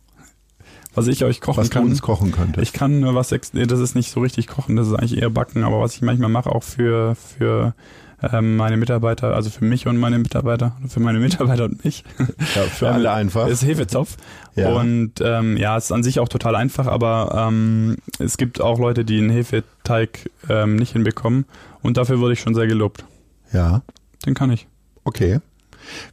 [0.95, 1.85] was ich euch kochen was du kann.
[1.85, 2.63] uns kochen könntest?
[2.63, 5.65] Ich kann nur was, das ist nicht so richtig kochen, das ist eigentlich eher backen,
[5.65, 7.75] aber was ich manchmal mache, auch für, für
[8.23, 12.63] ähm, meine Mitarbeiter, also für mich und meine Mitarbeiter, für meine Mitarbeiter und mich, ja,
[12.63, 13.47] für Ähm, alle einfach.
[13.49, 14.17] ist Hefezopf.
[14.57, 14.73] Ja.
[14.75, 18.79] Und ähm, ja, es ist an sich auch total einfach, aber ähm, es gibt auch
[18.79, 21.47] Leute, die einen Hefeteig ähm, nicht hinbekommen
[21.83, 23.05] und dafür wurde ich schon sehr gelobt.
[23.53, 23.83] Ja,
[24.27, 24.67] Den kann ich.
[25.05, 25.41] okay.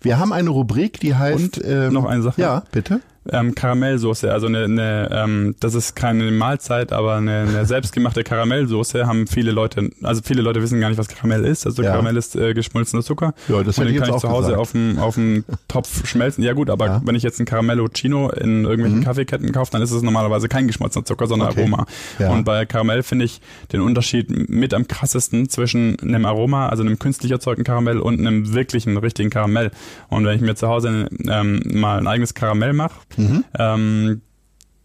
[0.01, 2.41] Wir haben eine Rubrik, die heißt Und ähm, noch eine Sache.
[2.41, 3.01] Ja, bitte.
[3.31, 9.05] Ähm, Karamellsoße, also eine, eine ähm, das ist keine Mahlzeit, aber eine, eine selbstgemachte Karamellsoße
[9.07, 11.65] haben viele Leute, also viele Leute wissen gar nicht, was Karamell ist.
[11.65, 11.91] Also Ja.
[11.91, 13.33] Karamell ist äh, geschmolzener Zucker.
[13.47, 14.59] Ja, das und den ich kann ich zu Hause gesagt.
[14.61, 16.43] auf dem auf dem Topf schmelzen.
[16.43, 16.99] Ja gut, aber Ja.
[16.99, 17.07] Mhm.
[17.07, 21.05] wenn ich jetzt ein Caramello-Chino in irgendwelchen Kaffeeketten kaufe, dann ist es normalerweise kein geschmolzener
[21.05, 21.61] Zucker, sondern Okay.
[21.61, 21.85] Aroma.
[22.19, 22.29] Ja.
[22.31, 26.99] Und bei Karamell finde ich den Unterschied mit am krassesten zwischen einem Aroma, also einem
[26.99, 29.71] künstlich erzeugten Karamell und einem wirklichen, richtigen Karamell.
[30.09, 33.43] Und wenn ich mir zu Hause ähm, mal ein eigenes Karamell mache, Mhm.
[33.57, 34.21] ähm,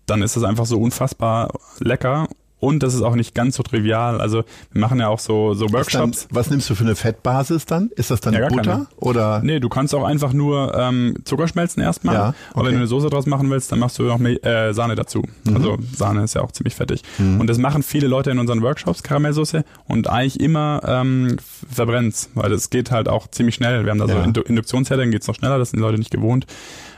[0.07, 2.29] dann ist es einfach so unfassbar lecker
[2.59, 4.21] und das ist auch nicht ganz so trivial.
[4.21, 6.29] Also wir machen ja auch so, so Ist dann, Workshops.
[6.31, 7.91] was nimmst du für eine Fettbasis dann?
[7.97, 8.87] Ist das dann Ja, Butter keine.
[8.97, 9.41] oder?
[9.43, 12.15] Nee, du kannst auch einfach nur ähm, Zucker schmelzen erstmal.
[12.15, 12.67] Ja, Aber okay.
[12.67, 15.25] wenn du eine Soße draus machen willst, dann machst du noch Me- äh, Sahne dazu.
[15.45, 15.57] Mhm.
[15.57, 17.03] Also Sahne ist ja auch ziemlich fettig.
[17.19, 21.37] Und das machen viele Leute in unseren Workshops, Karamellsoße, und eigentlich immer ähm,
[21.73, 23.85] verbrennt's, weil das geht halt auch ziemlich schnell.
[23.85, 24.23] Wir haben da so Ja.
[24.25, 26.47] Indu Induktionsherd, dann geht's noch schneller, das sind die Leute nicht gewohnt.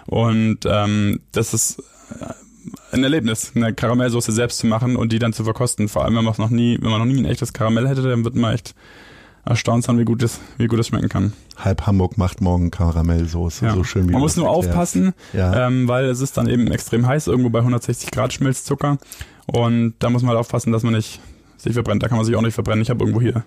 [0.07, 1.79] Und ähm, das ist
[2.21, 2.33] äh,
[2.93, 5.89] ein Erlebnis, eine Karamellsoße selbst zu machen und die dann zu verkosten.
[5.89, 8.25] Vor allem, wenn man noch nie, wenn man noch nie ein echtes Karamell hätte, dann
[8.25, 8.75] wird man echt
[9.47, 11.33] erstaunt sein, wie gut es, wie gut es schmecken kann.
[11.59, 13.75] Halb Hamburg macht morgen Karamellsoße, Ja.
[13.75, 15.67] so schön wie Man muss nur aufpassen, Ja.
[15.67, 18.97] ähm, weil es ist dann eben extrem heiß, irgendwo bei 160 Grad schmilzt Zucker.
[19.47, 21.21] Und da muss man halt aufpassen, dass man nicht
[21.59, 22.03] sich verbrennt.
[22.03, 22.81] Da kann man sich auch nicht verbrennen.
[22.83, 23.45] Ich habe irgendwo hier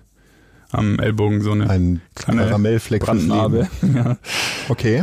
[0.70, 3.68] am Ellbogen so eine Ein kleine Karamellfleck Brandnarbe.
[3.94, 4.18] ja.
[4.68, 5.02] Okay.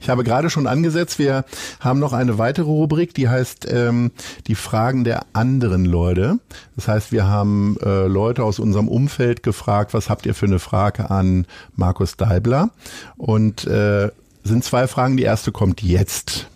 [0.00, 1.44] Ich habe gerade schon angesetzt, wir
[1.80, 4.12] haben noch eine weitere Rubrik, die heißt ähm,
[4.46, 6.38] die Fragen der anderen Leute.
[6.76, 10.58] Das heißt, wir haben äh, Leute aus unserem Umfeld gefragt, was habt ihr für eine
[10.58, 11.46] Frage an
[11.76, 12.70] Markus Deibler?
[13.16, 14.10] Und äh,
[14.44, 15.16] sind zwei Fragen.
[15.16, 16.46] Die erste kommt jetzt.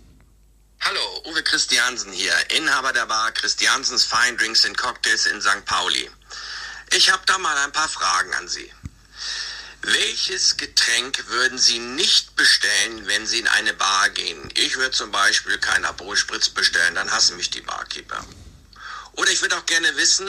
[0.81, 1.01] Hallo,
[1.31, 5.65] Uwe Christiansen hier, Inhaber der Bar Christiansens Fine Drinks and Cocktails in St.
[5.65, 6.09] Pauli.
[6.91, 8.73] Ich habe da mal ein paar Fragen an Sie.
[9.83, 14.49] Welches Getränk würden Sie nicht bestellen, wenn Sie in eine Bar gehen?
[14.55, 18.25] Ich würde zum Beispiel keinen Aperol Spritz bestellen, dann hassen mich die Barkeeper.
[19.13, 20.29] Oder ich würde auch gerne wissen,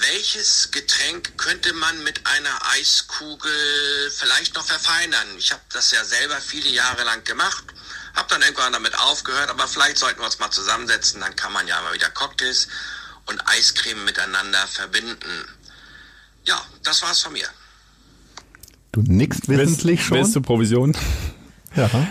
[0.00, 5.38] welches Getränk könnte man mit einer Eiskugel vielleicht noch verfeinern?
[5.38, 7.64] Ich habe das ja selber viele Jahre lang gemacht,
[8.14, 11.68] habe dann irgendwann damit aufgehört, aber vielleicht sollten wir uns mal zusammensetzen, dann kann man
[11.68, 12.68] ja mal wieder Cocktails
[13.26, 15.46] und Eiscreme miteinander verbinden.
[16.46, 17.46] Ja, das war's von mir.
[18.92, 20.18] Du nickst wissentlich Willst, schon.
[20.18, 20.96] willst du Provision?
[21.76, 21.90] ja.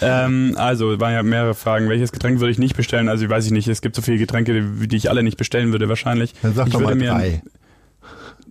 [0.00, 1.88] Ähm, also, waren ja mehrere Fragen.
[1.88, 3.08] Welches Getränk würde ich nicht bestellen?
[3.08, 3.68] Also, weiß ich nicht.
[3.68, 6.34] Es gibt so viele Getränke, die, die ich alle nicht bestellen würde, wahrscheinlich.
[6.42, 7.42] Dann sag ich doch mal drei.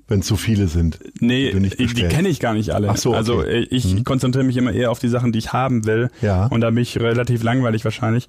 [0.08, 1.00] Wenn zu viele sind.
[1.20, 2.90] Nee, die du nicht die, kenne ich gar nicht alle.
[2.90, 3.18] Ach so, okay.
[3.18, 4.04] Also ich Mhm.
[4.04, 6.10] konzentriere mich immer eher auf die Sachen, die ich haben will.
[6.22, 6.48] Ja.
[6.48, 8.28] Und da bin ich relativ langweilig wahrscheinlich.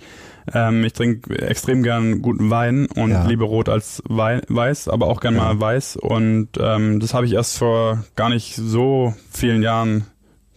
[0.53, 3.27] Ähm, ich trinke extrem gern guten Wein und Ja.
[3.27, 5.45] lieber rot als Wei weiß, aber auch gern Ja.
[5.45, 5.97] mal weiß.
[5.97, 10.07] Und ähm, das habe ich erst vor gar nicht so vielen Jahren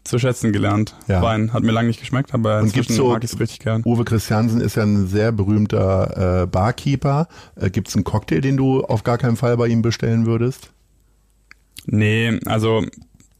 [0.03, 0.95] zu schätzen gelernt.
[1.07, 1.21] Ja.
[1.23, 3.81] Wein hat mir lange nicht geschmeckt, aber Und inzwischen so- mag ich es richtig gern.
[3.85, 7.27] Uwe Christiansen ist ja ein sehr berühmter äh, Barkeeper.
[7.55, 10.71] Äh, Gibt es einen Cocktail, den du auf gar keinen Fall bei ihm bestellen würdest?
[11.87, 12.83] Nee, also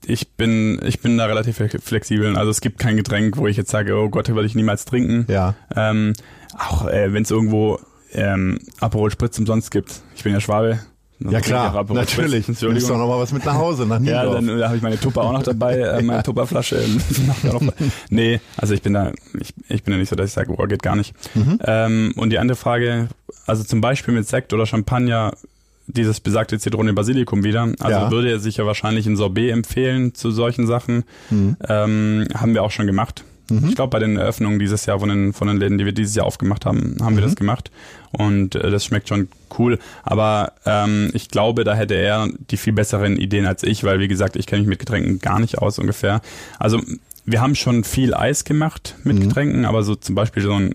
[0.08, 2.36] ich bin ich bin da relativ flexibel.
[2.36, 5.26] Also es gibt kein Getränk, wo ich jetzt sage, oh Gott, würde ich niemals trinken.
[5.30, 5.56] Ja.
[5.76, 6.14] Ähm,
[6.58, 7.80] auch äh, wenn es irgendwo
[8.14, 10.02] ähm, Aperol Spritz umsonst gibt.
[10.16, 10.80] Ich bin ja Schwabe.
[11.20, 12.44] Dann Ja klar, natürlich.
[12.44, 12.60] Spritz.
[12.60, 13.00] Du nimmst doch Entschuldigung.
[13.00, 15.32] noch mal was mit nach Hause, nach Ja, dann da habe ich meine Tupper auch
[15.32, 16.84] noch dabei, äh, meine Tupperflasche.
[18.10, 20.66] nee, also ich bin da, ich, ich bin ja nicht so, dass ich sage, oh,
[20.68, 21.14] geht gar nicht.
[21.34, 21.60] Mhm.
[21.64, 23.08] Ähm, und die andere Frage,
[23.46, 25.34] also zum Beispiel mit Sekt oder Champagner,
[25.88, 27.72] dieses besagte Zitrone Basilikum wieder.
[27.80, 28.12] Also Ja.
[28.12, 31.04] würde er sich ja wahrscheinlich ein Sorbet empfehlen zu solchen Sachen.
[31.30, 31.58] Mhm.
[31.68, 33.24] Ähm, haben wir auch schon gemacht.
[33.68, 36.16] Ich glaube, bei den Eröffnungen dieses Jahr von den, von den Läden, die wir dieses
[36.16, 37.28] Jahr aufgemacht haben, haben wir Mhm.
[37.28, 37.70] das gemacht.
[38.12, 39.28] Und äh, das schmeckt schon
[39.60, 39.78] cool.
[40.02, 44.08] Aber ähm, ich glaube, da hätte er die viel besseren Ideen als ich, weil wie
[44.08, 46.22] gesagt, ich kenne mich mit Getränken gar nicht aus ungefähr.
[46.58, 46.82] Also
[47.24, 49.28] wir haben schon viel Eis gemacht mit Mhm.
[49.28, 50.74] Getränken, aber so zum Beispiel so ein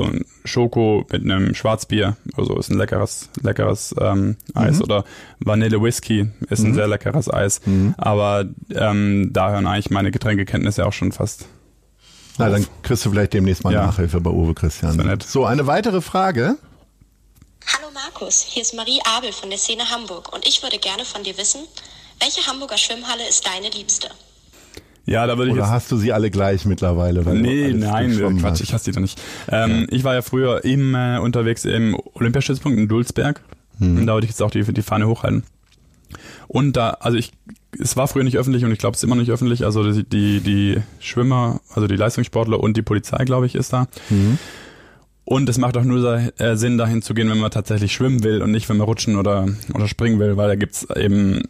[0.00, 4.82] so ein Schoko mit einem Schwarzbier, also ist ein leckeres, leckeres ähm, Eis Mhm.
[4.82, 5.04] oder
[5.40, 7.60] Vanille Whisky ist ein sehr leckeres Eis.
[7.66, 7.94] Mhm.
[7.98, 11.46] Aber ähm, da hören eigentlich meine Getränkekenntnisse auch schon fast.
[12.38, 13.86] Na, dann kriegst du vielleicht demnächst mal Ja.
[13.86, 14.54] Nachhilfe bei Uwe
[15.04, 15.22] nett.
[15.22, 16.56] So, eine weitere Frage.
[17.66, 21.22] Hallo Markus, hier ist Marie Abel von der Szene Hamburg und ich würde gerne von
[21.22, 21.60] dir wissen,
[22.18, 24.08] welche Hamburger Schwimmhalle ist deine liebste?
[25.06, 27.24] Ja, da würde ich Oder jetzt hast du sie alle gleich mittlerweile?
[27.26, 28.60] weil Nee, nein, Quatsch, hast?
[28.60, 29.20] ich hasse die doch nicht.
[29.50, 33.42] Ähm, Ich war ja früher immer unterwegs im Olympiastützpunkt in Dulsberg.
[33.78, 33.98] Mhm.
[33.98, 35.42] Und da wollte ich jetzt auch die, die Fahne hochhalten.
[36.48, 37.32] Und da, also ich,
[37.78, 39.64] es war früher nicht öffentlich und ich glaube, es ist immer nicht öffentlich.
[39.64, 43.86] Also die, die, die Schwimmer, also die Leistungssportler und die Polizei, glaube ich, ist da.
[44.10, 44.38] Mhm.
[45.24, 48.42] Und es macht auch nur äh, Sinn, dahin zu gehen, wenn man tatsächlich schwimmen will
[48.42, 51.42] und nicht, wenn man rutschen oder, oder springen will, weil da gibt's eben,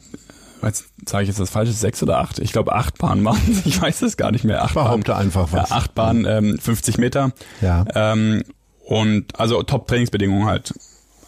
[0.69, 2.39] jetzt sage ich jetzt das falsche, sechs oder acht?
[2.39, 4.63] Ich glaube acht Bahnen waren Ich weiß es gar nicht mehr.
[4.65, 4.87] Acht Bahnen.
[4.89, 5.71] Behaupte einfach was.
[5.71, 7.33] Ja, acht Bahnen, ähm, 50 Meter.
[7.61, 7.85] Ja.
[7.95, 8.43] Ähm,
[8.87, 10.75] und also Top-Trainingsbedingungen halt.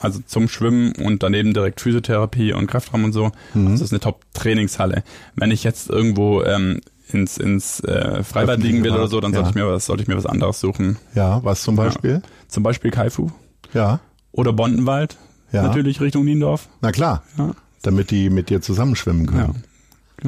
[0.00, 3.30] Also zum Schwimmen und daneben direkt Physiotherapie und Kraftraum und so.
[3.54, 3.68] Mhm.
[3.68, 5.04] Also das ist eine Top-Trainingshalle.
[5.36, 9.36] Wenn ich jetzt irgendwo ähm, ins, ins äh, Freibad liegen will oder so, dann ja.
[9.36, 10.98] sollte ich mir was, sollte ich mir was anderes suchen.
[11.14, 12.22] Ja, was zum Beispiel?
[12.48, 13.30] Zum Beispiel Kaifu
[13.72, 14.00] Ja.
[14.32, 15.16] oder Bondenwald.
[15.52, 15.62] Ja.
[15.62, 16.68] Natürlich Richtung Niendorf.
[16.80, 17.22] Na klar.
[17.38, 17.52] Ja.
[17.82, 19.64] Damit die mit dir zusammenschwimmen können.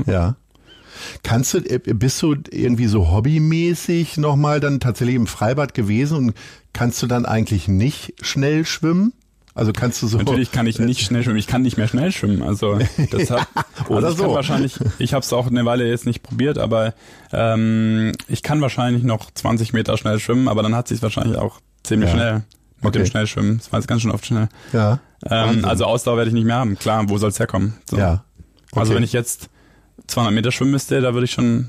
[0.06, 0.36] Ja.
[1.22, 6.34] Kannst du, äh, bist du irgendwie so hobbymäßig nochmal dann tatsächlich im Freibad gewesen und
[6.72, 9.12] kannst du dann eigentlich nicht schnell schwimmen?
[9.56, 10.18] Also kannst du so.
[10.18, 11.38] Natürlich kann ich nicht schnell schwimmen.
[11.38, 12.42] Ich kann nicht mehr schnell schwimmen.
[12.42, 12.78] Also
[13.10, 13.46] das hat,
[13.88, 14.34] Oder also ich kann so.
[14.34, 14.74] wahrscheinlich.
[14.98, 16.94] Ich habe es auch eine Weile jetzt nicht probiert, aber
[17.32, 21.60] ähm, ich kann wahrscheinlich noch 20 Meter schnell schwimmen, aber dann hat sich wahrscheinlich auch
[21.84, 22.14] ziemlich Ja.
[22.16, 22.42] schnell
[22.84, 23.02] mit Okay.
[23.04, 23.58] dem Schnellschwimmen.
[23.58, 24.48] Das war jetzt ganz schön oft schnell.
[24.72, 25.00] Ja.
[25.28, 26.78] Ähm, also Ausdauer werde ich nicht mehr haben.
[26.78, 27.74] Klar, wo soll's herkommen?
[27.90, 27.96] So.
[27.98, 28.24] Ja.
[28.72, 28.96] Also Okay.
[28.96, 29.48] wenn ich jetzt
[30.06, 31.68] 200 Meter schwimmen müsste, da würde ich schon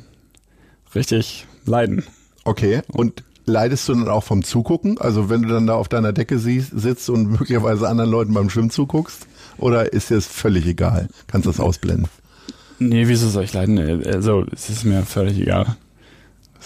[0.93, 2.03] richtig leiden.
[2.43, 2.81] Okay.
[2.87, 4.99] Und leidest du dann auch vom Zugucken?
[4.99, 8.49] Also wenn du dann da auf deiner Decke siehst, sitzt und möglicherweise anderen Leuten beim
[8.49, 9.27] Schwimmen zuguckst?
[9.57, 11.07] Oder ist dir das völlig egal?
[11.27, 12.07] Kannst du das ausblenden?
[12.77, 13.77] Nee, wieso soll ich leiden?
[14.05, 15.77] Also es ist mir völlig egal.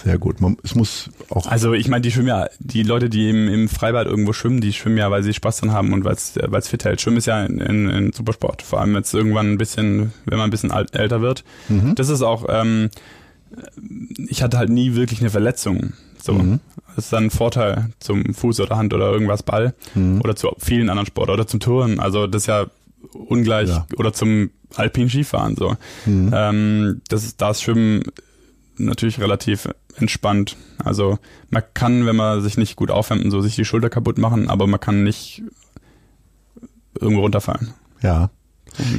[0.03, 0.39] Sehr gut.
[0.41, 1.45] Man, es muss auch.
[1.47, 4.71] Also ich meine, die schwimmen ja, die Leute, die im, im Freibad irgendwo schwimmen, die
[4.73, 7.01] schwimmen ja, weil sie Spaß dran haben und weil es weil es fit hält.
[7.01, 8.61] Schwimmen ist ja ein, ein, ein Supersport.
[8.61, 11.43] Vor allem jetzt irgendwann ein bisschen, wenn man ein bisschen alt, älter wird.
[11.67, 11.95] Mhm.
[11.95, 12.89] Das ist auch, ähm,
[14.27, 15.93] ich hatte halt nie wirklich eine Verletzung.
[16.21, 16.33] So.
[16.33, 16.59] Mhm.
[16.95, 20.21] Das ist dann ein Vorteil zum Fuß oder Hand oder irgendwas Ball Mhm.
[20.21, 21.99] oder zu vielen anderen Sporten oder zum Touren.
[21.99, 22.65] Also das ist ja
[23.13, 23.87] ungleich Ja.
[23.97, 25.75] oder zum alpinen Skifahren so.
[26.05, 26.31] Mhm.
[26.33, 28.03] Ähm, das ist das Schwimmen
[28.77, 29.67] natürlich relativ
[30.01, 30.57] entspannt.
[30.83, 31.19] Also
[31.49, 34.49] man kann, wenn man sich nicht gut aufwärmt und so, sich die Schulter kaputt machen,
[34.49, 35.43] aber man kann nicht
[36.99, 37.73] irgendwo runterfallen.
[38.01, 38.29] Ja.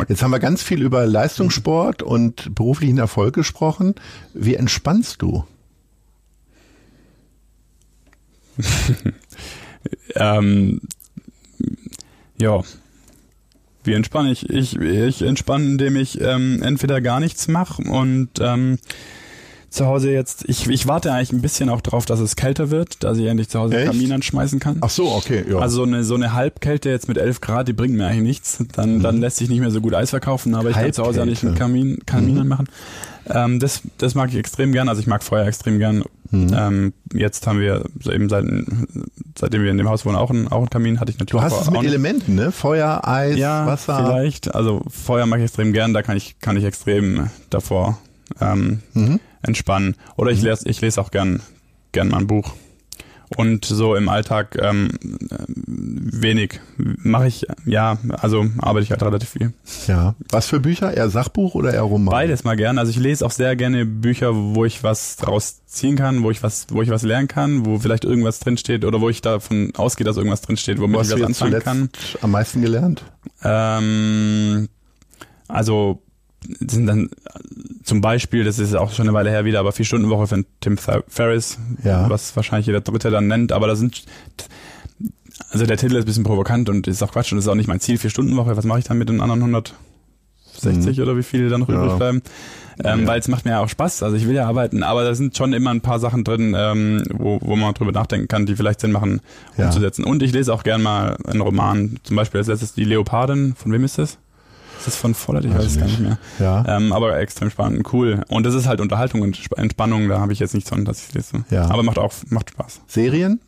[0.08, 3.94] Jetzt haben wir ganz viel über Leistungssport und beruflichen Erfolg gesprochen.
[4.34, 5.44] Wie entspannst du?
[10.14, 10.80] Ähm,
[12.38, 12.62] ja.
[13.82, 14.48] Wie entspanne ich?
[14.50, 18.78] Ich, ich entspanne, indem ich ähm, entweder gar nichts mache und ähm,
[19.70, 23.04] zu Hause jetzt, ich, ich warte eigentlich ein bisschen auch drauf, dass es kälter wird,
[23.04, 23.86] dass ich endlich zu Hause Echt?
[23.86, 24.78] Kamin anschmeißen kann.
[24.80, 25.44] Ach so, okay.
[25.48, 25.58] Ja.
[25.58, 28.58] Also so eine, so eine Halbkälte jetzt mit 11 Grad, die bringt mir eigentlich nichts.
[28.74, 31.24] Dann, dann lässt sich nicht mehr so gut Eis verkaufen, aber ich kann zu Hause
[31.24, 32.68] nicht einen Kamin, Kamin anmachen.
[33.28, 34.88] Ähm, das, das mag ich extrem gern.
[34.88, 36.02] Also ich mag Feuer extrem gern.
[36.32, 38.44] Ähm, jetzt haben wir so eben seit,
[39.36, 41.00] seitdem wir in dem Haus wohnen auch einen, auch einen Kamin.
[41.00, 41.84] Hatte ich natürlich du hast auch es mit.
[41.84, 42.52] Elementen, ne?
[42.52, 43.96] Feuer, Eis, ja, Wasser.
[43.96, 44.54] vielleicht.
[44.54, 45.92] Also Feuer mag ich extrem gern.
[45.92, 47.98] Da kann ich, kann ich extrem davor
[48.40, 49.20] ähm, Mhm.
[49.42, 49.96] Entspannen.
[50.16, 51.40] Oder ich lese, ich lese auch gern,
[51.92, 52.52] gern mal ein Buch.
[53.36, 54.90] Und so im Alltag ähm,
[55.30, 59.52] äh, wenig mache ich, ja, also arbeite ich halt relativ viel.
[59.86, 60.16] Ja.
[60.30, 60.92] Was für Bücher?
[60.92, 62.10] Eher Sachbuch oder eher Roman?
[62.10, 62.76] Beides mal gern.
[62.78, 66.42] Also ich lese auch sehr gerne Bücher, wo ich was draus ziehen kann, wo ich
[66.42, 70.04] was, wo ich was lernen kann, wo vielleicht irgendwas drinsteht oder wo ich davon ausgehe,
[70.04, 71.90] dass irgendwas drinsteht, womit Was ich was anfangen kann.
[72.22, 73.04] am meisten gelernt?
[73.44, 74.68] Ähm,
[75.46, 76.02] also
[76.66, 77.10] sind dann
[77.84, 80.46] zum Beispiel, das ist auch schon eine Weile her wieder, aber vier Stunden Woche von
[80.60, 82.08] Tim Fer- Ferriss, Ja.
[82.08, 84.04] was wahrscheinlich jeder Dritte dann nennt, aber da sind
[85.50, 87.66] also der Titel ist ein bisschen provokant und ist auch Quatsch und ist auch nicht
[87.68, 88.56] mein Ziel, vier Stunden Woche.
[88.56, 91.74] Was mache ich dann mit den anderen 160 oder wie viele dann noch Mhm.
[91.74, 91.84] Ja.
[91.84, 92.22] übrig bleiben?
[92.84, 93.06] Ähm, Ja.
[93.08, 95.36] Weil es macht mir ja auch Spaß, also ich will ja arbeiten, aber da sind
[95.36, 98.80] schon immer ein paar Sachen drin, ähm, wo, wo man drüber nachdenken kann, die vielleicht
[98.80, 99.20] Sinn machen,
[99.56, 100.04] umzusetzen.
[100.04, 103.72] Und ich lese auch gern mal einen Roman, zum Beispiel als letztes Die Leopardin, von
[103.72, 104.18] wem ist das?
[104.80, 105.44] Ist das von Vollert?
[105.44, 106.18] Ich weiß es gar nicht mehr.
[106.38, 106.64] Ja.
[106.76, 108.22] Ähm, aber extrem spannend, cool.
[108.28, 111.06] Und das ist halt Unterhaltung und Sp- Entspannung, da habe ich jetzt nichts von, dass
[111.08, 111.44] ich lese.
[111.50, 111.70] Ja.
[111.70, 112.80] Aber macht auch macht Spaß.
[112.86, 113.40] Serien?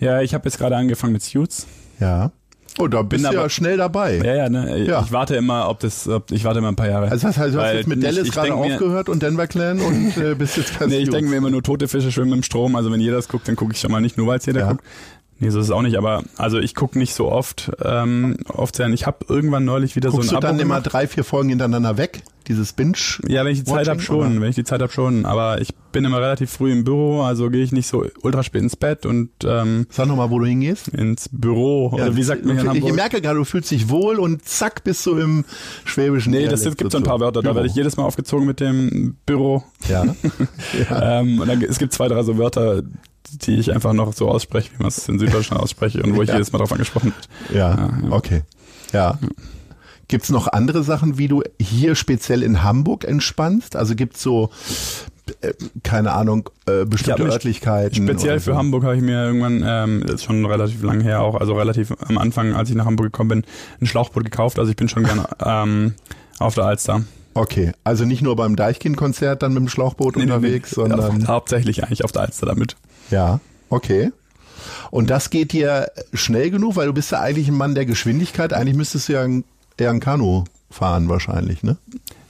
[0.00, 1.66] Ja, ich habe jetzt gerade angefangen mit Suits.
[2.00, 2.30] Ja.
[2.80, 4.18] Oh, da bist Bin du ja aber- schnell dabei.
[4.24, 4.84] Ja, ja, ne?
[4.84, 5.02] Ja.
[5.04, 7.10] Ich warte immer, ob das, ob, ich warte immer ein paar Jahre.
[7.10, 10.16] Also was heißt, du hast jetzt mit Dallas ich gerade aufgehört und Denver Clan und
[10.16, 12.76] äh, bist jetzt bei Nee, ich denke mir immer nur tote Fische schwimmen im Strom.
[12.76, 14.60] Also wenn jeder das guckt, dann gucke ich schon mal nicht, nur weil es jeder
[14.60, 14.70] Ja.
[14.70, 14.84] guckt.
[15.40, 15.96] Nee, so ist es auch nicht.
[15.96, 17.70] Aber also ich gucke nicht so oft.
[17.82, 18.88] Ähm, oft sehr.
[18.88, 20.92] Ich habe irgendwann neulich wieder Guckst so ein du Abo dann immer gemacht.
[20.92, 22.22] drei, vier Folgen hintereinander weg?
[22.48, 22.96] Dieses Binge?
[23.28, 24.40] Ja, wenn ich die Zeit Watching, habe schon, oder?
[24.40, 25.26] wenn ich die Zeit habe schon.
[25.26, 28.62] Aber ich bin immer relativ früh im Büro, also gehe ich nicht so ultra spät
[28.62, 30.88] ins Bett und ähm, Sag nochmal, wo du hingehst.
[30.88, 31.92] ins Büro.
[31.96, 32.94] Ja, oder wie sagt man in ich, ich Hamburg?
[32.96, 35.44] merke gerade, du fühlst dich wohl und zack bist du im
[35.84, 37.20] schwäbischen Nee, das Dialekt gibt so ein paar.
[37.20, 37.42] Wörter.
[37.42, 37.56] Da Büro.
[37.56, 39.62] werde ich jedes Mal aufgezogen mit dem Büro.
[39.88, 40.04] Ja.
[40.90, 41.20] ja.
[41.20, 42.82] Ähm, und dann, es gibt zwei, drei so Wörter,
[43.30, 46.28] die ich einfach noch so ausspreche, wie man es in Süddeutschland ausspreche und wo ich
[46.28, 46.34] Ja.
[46.34, 47.56] jedes Mal drauf angesprochen wird.
[47.56, 48.10] Ja, Ja, ja.
[48.12, 48.42] okay.
[48.92, 49.18] Ja.
[50.08, 53.76] Gibt's noch andere Sachen, wie du hier speziell in Hamburg entspannst?
[53.76, 54.48] Also gibt's so,
[55.42, 55.52] äh,
[55.82, 57.94] keine Ahnung, äh, bestimmte Örtlichkeiten?
[58.08, 58.56] Speziell für so?
[58.56, 61.92] Hamburg habe ich mir irgendwann, ähm, das ist schon relativ lang her auch, also relativ
[62.08, 63.44] am Anfang, als ich nach Hamburg gekommen bin,
[63.82, 64.58] ein Schlauchboot gekauft.
[64.58, 65.94] Also ich bin schon gerne ähm,
[66.38, 67.02] auf der Alster.
[67.34, 71.26] Okay, also nicht nur beim Deichkind-Konzert dann mit dem Schlauchboot Nee, nee, unterwegs, nee, sondern
[71.28, 72.76] hau- hauptsächlich eigentlich auf der Alster damit.
[73.10, 74.12] ja, okay.
[74.90, 78.52] Und das geht dir schnell genug, weil du bist ja eigentlich ein Mann der Geschwindigkeit.
[78.52, 79.44] Eigentlich müsstest du ja ein,
[79.76, 81.76] eher ein Kanu fahren wahrscheinlich, ne?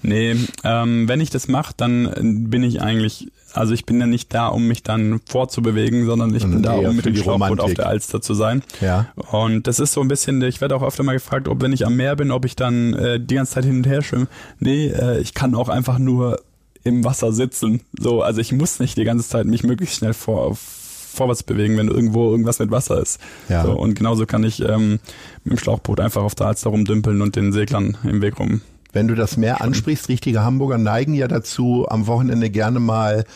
[0.02, 4.32] Nee, ähm, wenn ich das mache, dann bin ich eigentlich, also ich bin ja nicht
[4.34, 7.86] da, um mich dann vorzubewegen, sondern ich bin da, um mit dem Schlauchboot auf der
[7.86, 8.62] Alster zu sein.
[8.80, 9.06] Ja.
[9.30, 11.86] Und das ist so ein bisschen, ich werde auch öfter mal gefragt, ob wenn ich
[11.86, 14.28] am Meer bin, ob ich dann äh, die ganze Zeit hin und her schwimme.
[14.60, 16.40] Nee, äh, ich kann auch einfach nur
[16.84, 17.80] im Wasser sitzen.
[17.98, 21.88] So, also ich muss nicht die ganze Zeit mich möglichst schnell vor, vorwärts bewegen, wenn
[21.88, 23.20] irgendwo irgendwas mit Wasser ist.
[23.48, 23.64] Ja.
[23.64, 25.00] So, und genauso kann ich ähm,
[25.44, 28.60] mit dem Schlauchboot einfach auf der Alster rumdümpeln und den Seglern im Weg rum.
[28.98, 33.26] Wenn du das Meer ansprichst, richtige Hamburger neigen ja dazu, am Wochenende gerne mal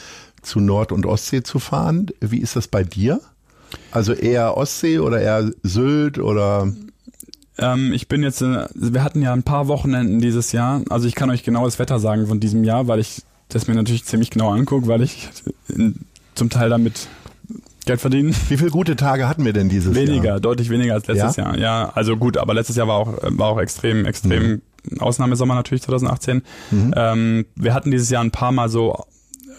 [0.43, 2.07] zu Nord- und Ostsee zu fahren.
[2.21, 3.21] Wie ist das bei dir?
[3.93, 6.67] Also eher Ostsee oder eher Sylt oder
[7.59, 10.83] Ähm, ich bin jetzt, äh, wir hatten ja ein paar Wochenenden dieses Jahr.
[10.91, 13.75] Also ich kann euch genau das Wetter sagen von diesem Jahr, weil ich das mir
[13.77, 15.29] natürlich ziemlich genau angucke, weil ich
[16.35, 17.07] zum Teil damit
[17.87, 18.31] Geld verdiene.
[18.49, 20.41] wie viele gute Tage hatten wir denn dieses Weniger, Jahr?
[20.41, 21.45] deutlich weniger als letztes Ja?
[21.45, 21.59] Jahr.
[21.59, 24.63] Ja, also gut, aber letztes Jahr war auch, war auch extrem, extrem
[24.99, 26.43] Ausnahmesommer natürlich 2018.
[26.71, 26.95] Mhm.
[26.97, 29.05] Ähm, wir hatten dieses Jahr ein paar Mal so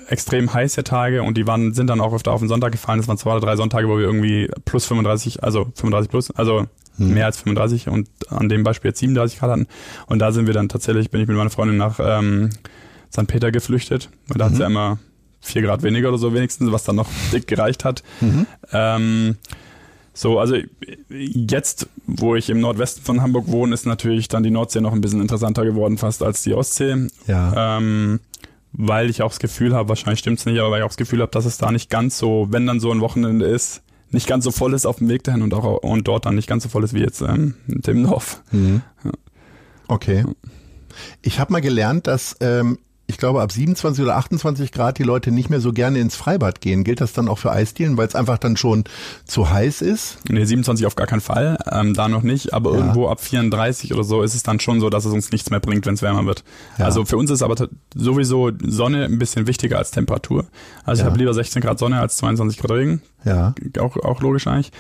[0.08, 3.00] extrem heiße Tage und die waren, sind dann auch öfter auf den Sonntag gefallen.
[3.00, 6.68] Das waren zwei oder drei Sonntage, wo wir irgendwie plus 35, also 35 plus, also
[6.98, 7.14] hm.
[7.14, 9.68] mehr als 35 und an dem Beispiel jetzt 37 Grad hatten.
[10.08, 12.50] Und da sind wir dann tatsächlich, bin ich mit meiner Freundin nach ähm,
[13.12, 13.28] St.
[13.28, 14.10] Peter geflüchtet.
[14.30, 14.48] Und da mhm.
[14.48, 15.00] hat es ja immer
[15.42, 18.04] vier Grad weniger oder so wenigstens, was dann noch dick gereicht hat.
[18.22, 18.46] Mhm.
[18.72, 19.38] Ähm,
[20.14, 20.58] so, also
[21.10, 25.02] jetzt, wo ich im Nordwesten von Hamburg wohne, ist natürlich dann die Nordsee noch ein
[25.02, 27.08] bisschen interessanter geworden fast als die Ostsee.
[27.28, 27.78] Ja.
[27.78, 28.20] Ähm,
[28.74, 31.22] weil ich auch das Gefühl habe, wahrscheinlich stimmt's nicht, aber weil ich auch das Gefühl
[31.22, 34.44] habe, dass es da nicht ganz so, wenn dann so ein Wochenende ist, nicht ganz
[34.44, 36.70] so voll ist auf dem Weg dahin und auch und dort dann nicht ganz so
[36.70, 38.44] voll ist wie jetzt ähm, in Timmendorf.
[38.52, 38.82] Mhm.
[39.04, 39.12] Ja.
[39.88, 40.26] Okay.
[41.22, 45.32] Ich habe mal gelernt, dass ähm, ich glaube, ab 27 oder 28 Grad die Leute
[45.32, 46.86] nicht mehr so gerne ins Freibad gehen.
[46.86, 48.86] Gilt das dann auch für Eisdielen, weil es einfach dann schon
[49.26, 50.20] zu heiß ist?
[50.30, 52.78] Nee, 27 auf gar keinen Fall, ähm, da noch nicht, aber ja.
[52.78, 55.60] irgendwo ab 34 oder so ist es dann schon so, dass es uns nichts mehr
[55.60, 56.44] bringt, wenn es wärmer wird.
[56.78, 56.86] Ja.
[56.86, 60.46] Also für uns ist aber sowieso Sonne ein bisschen wichtiger als Temperatur.
[60.86, 61.08] Also ja.
[61.08, 63.02] ich habe lieber 16 Grad Sonne als 22 Grad Regen.
[63.26, 63.54] Ja.
[63.80, 64.72] Auch, auch logisch eigentlich.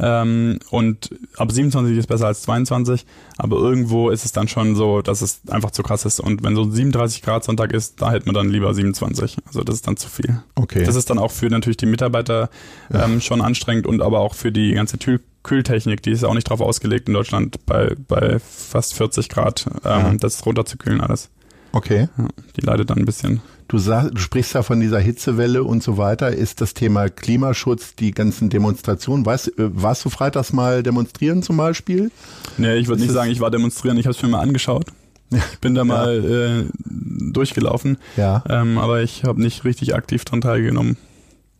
[0.00, 3.04] Ähm, und ab 27 ist besser als 22,
[3.36, 6.20] aber irgendwo ist es dann schon so, dass es einfach zu krass ist.
[6.20, 9.36] Und wenn so 37 Grad Sonntag ist, da hält man dann lieber 27.
[9.46, 10.42] Also das ist dann zu viel.
[10.54, 10.84] Okay.
[10.84, 12.50] Das ist dann auch für natürlich die Mitarbeiter
[12.92, 13.04] ja.
[13.04, 16.48] ähm, schon anstrengend und aber auch für die ganze Tür Kühltechnik, die ist auch nicht
[16.48, 20.14] drauf ausgelegt in Deutschland bei, bei fast 40 Grad, ähm, ja.
[20.14, 21.30] das runterzukühlen alles.
[21.72, 22.08] Okay.
[22.18, 23.40] Ja, die leidet dann ein bisschen.
[23.68, 26.30] Du, sag, du sprichst ja von dieser Hitzewelle und so weiter.
[26.30, 29.24] Ist das Thema Klimaschutz, die ganzen Demonstrationen?
[29.24, 32.10] Weißt, äh, warst du freitags mal demonstrieren zum Beispiel?
[32.58, 33.96] Nee, ich würde nicht sagen, ich war demonstrieren.
[33.96, 34.86] Ich habe es mir mal angeschaut.
[35.30, 36.60] Ich bin da mal ja.
[36.60, 36.64] äh,
[37.32, 37.96] durchgelaufen.
[38.18, 38.44] Ja.
[38.50, 40.98] Ähm, aber ich habe nicht richtig aktiv dran teilgenommen.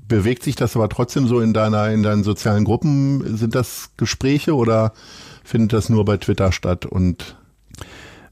[0.06, 3.38] Bewegt sich das aber trotzdem so in deiner, in deinen sozialen Gruppen?
[3.38, 4.92] Sind das Gespräche oder
[5.42, 7.36] findet das nur bei Twitter statt und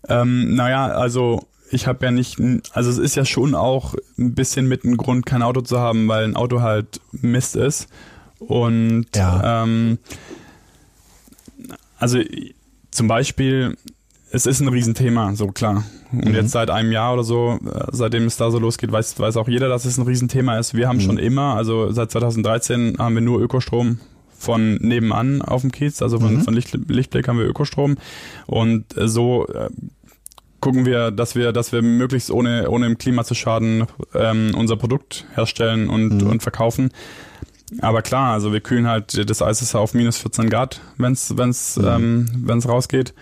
[0.09, 2.39] ähm, naja, also ich habe ja nicht,
[2.73, 6.09] also es ist ja schon auch ein bisschen mit einem Grund, kein Auto zu haben,
[6.09, 7.89] weil ein Auto halt Mist ist.
[8.39, 9.63] Und ja.
[9.63, 9.99] ähm,
[11.99, 12.19] also
[12.91, 13.77] zum Beispiel,
[14.33, 15.85] es ist ein Riesenthema, so klar.
[16.13, 16.35] Und mhm.
[16.35, 19.49] jetzt seit einem Jahr oder so, äh, seitdem es da so losgeht, weiß, weiß auch
[19.49, 20.75] jeder, dass es ein Riesenthema ist.
[20.75, 21.03] Wir haben mhm.
[21.03, 24.01] schon immer, also seit 2013 haben wir nur Ökostrom
[24.37, 26.43] von nebenan auf dem Kiez, also von, mhm.
[26.43, 27.97] von Licht, Lichtblick haben wir Ökostrom.
[28.47, 29.69] Und so äh,
[30.61, 34.77] gucken wir, dass wir, dass wir möglichst ohne, ohne im Klima zu schaden ähm, unser
[34.77, 36.31] Produkt herstellen und, mhm.
[36.31, 36.91] und verkaufen.
[37.81, 41.77] Aber klar, also wir kühlen halt, das Eis ist auf minus 14 Grad, wenn's wenn's
[41.77, 41.87] mhm.
[41.87, 43.15] ähm, wenn's rausgeht.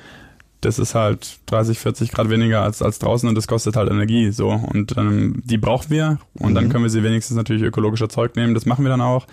[0.61, 4.33] Das ist halt 30, 40 Grad weniger als, als draußen und das kostet halt Energie
[4.33, 4.49] so.
[4.49, 6.55] Und ähm, die brauchen wir und mhm.
[6.55, 8.55] dann können wir sie wenigstens natürlich ökologisch erzeugt nehmen.
[8.55, 9.27] Das machen wir dann auch.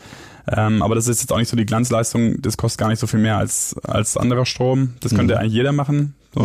[0.47, 3.07] Ähm, aber das ist jetzt auch nicht so die Glanzleistung, das kostet gar nicht so
[3.07, 4.93] viel mehr als, als anderer Strom.
[4.99, 5.39] Das könnte mhm.
[5.39, 6.13] eigentlich jeder machen.
[6.35, 6.41] So.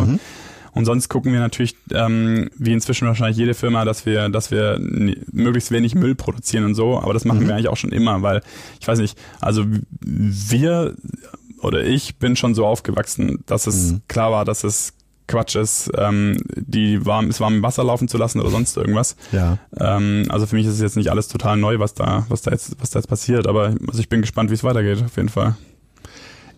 [0.73, 4.79] Und sonst gucken wir natürlich, ähm, wie inzwischen wahrscheinlich jede Firma, dass wir, dass wir
[4.81, 6.99] möglichst wenig Müll produzieren und so.
[6.99, 7.49] Aber das machen mhm.
[7.49, 8.43] wir eigentlich auch schon immer, weil
[8.81, 9.65] ich weiß nicht, also
[10.01, 10.95] wir
[11.63, 14.03] oder ich bin schon so aufgewachsen, dass es mhm.
[14.09, 14.95] klar war, dass es
[15.31, 19.17] Quatsch ist, ähm, die warm, es warm im Wasser laufen zu lassen oder sonst irgendwas.
[19.31, 19.59] Ja.
[19.79, 22.51] Ähm, also für mich ist es jetzt nicht alles total neu, was da, was da
[22.51, 25.29] jetzt, was da jetzt passiert, aber also ich bin gespannt, wie es weitergeht, auf jeden
[25.29, 25.57] Fall.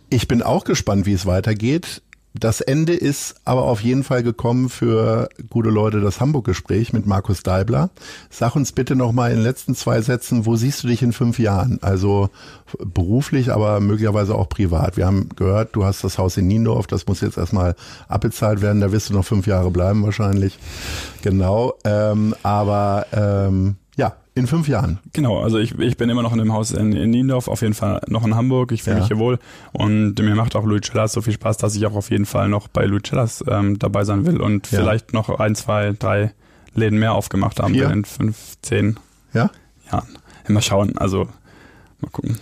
[0.09, 2.03] Ich bin auch gespannt, wie es weitergeht.
[2.35, 7.43] Das Ende ist aber auf jeden Fall gekommen für gute Leute das Hamburg-Gespräch mit Markus
[7.43, 7.91] Daibler.
[8.31, 11.39] Sag uns bitte nochmal in den letzten zwei Sätzen, wo siehst du dich in fünf
[11.39, 11.79] Jahren?
[11.83, 12.31] Also
[12.79, 14.97] beruflich, aber möglicherweise auch privat.
[14.97, 17.75] Wir haben gehört, du hast das Haus in Niendorf, das muss jetzt erstmal
[18.09, 18.81] abbezahlt werden.
[18.81, 20.59] Da wirst du noch fünf Jahre bleiben wahrscheinlich.
[21.21, 21.75] Genau.
[21.85, 23.77] Ähm, aber ähm,
[24.35, 24.99] in fünf Jahren.
[25.13, 27.75] Genau, also ich, ich bin immer noch in dem Haus in, in Niendorf, auf jeden
[27.75, 28.73] Fall noch in Hamburg.
[28.73, 29.01] Ich fühle ja.
[29.01, 29.39] mich hier wohl
[29.73, 32.49] und mir macht auch Louis Cellas so viel Spaß, dass ich auch auf jeden Fall
[32.49, 34.79] noch bei Louis Cellas ähm, dabei sein will und ja.
[34.79, 36.33] vielleicht noch ein, zwei, drei
[36.75, 37.91] Läden mehr aufgemacht haben Vier?
[37.91, 38.99] in fünf, zehn
[39.35, 39.51] ja?
[39.91, 40.09] Jahren.
[40.49, 41.29] Mal schauen, also
[42.01, 42.39] mal gucken.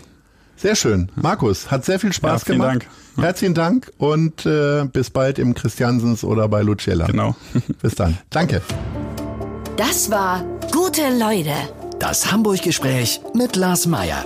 [0.57, 1.11] Sehr schön.
[1.17, 2.87] Markus, hat sehr viel Spaß ja, vielen gemacht.
[3.17, 3.25] Dank.
[3.25, 7.07] Herzlichen Dank und äh, bis bald im Christiansens oder bei Lucella.
[7.07, 7.35] Genau.
[7.83, 8.19] bis dann.
[8.31, 8.63] Danke.
[9.77, 11.80] Das war Gute Leute.
[12.01, 14.25] Das Hamburg-Gespräch mit Lars Meier.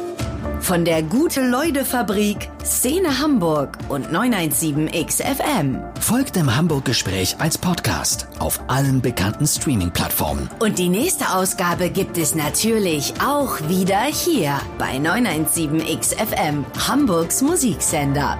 [0.60, 5.80] Von der Gute-Leute-Fabrik, Szene Hamburg und 917XFM.
[6.00, 10.48] Folgt dem Hamburg-Gespräch als Podcast auf allen bekannten Streaming-Plattformen.
[10.60, 18.38] Und die nächste Ausgabe gibt es natürlich auch wieder hier bei 917XFM, Hamburgs Musiksender.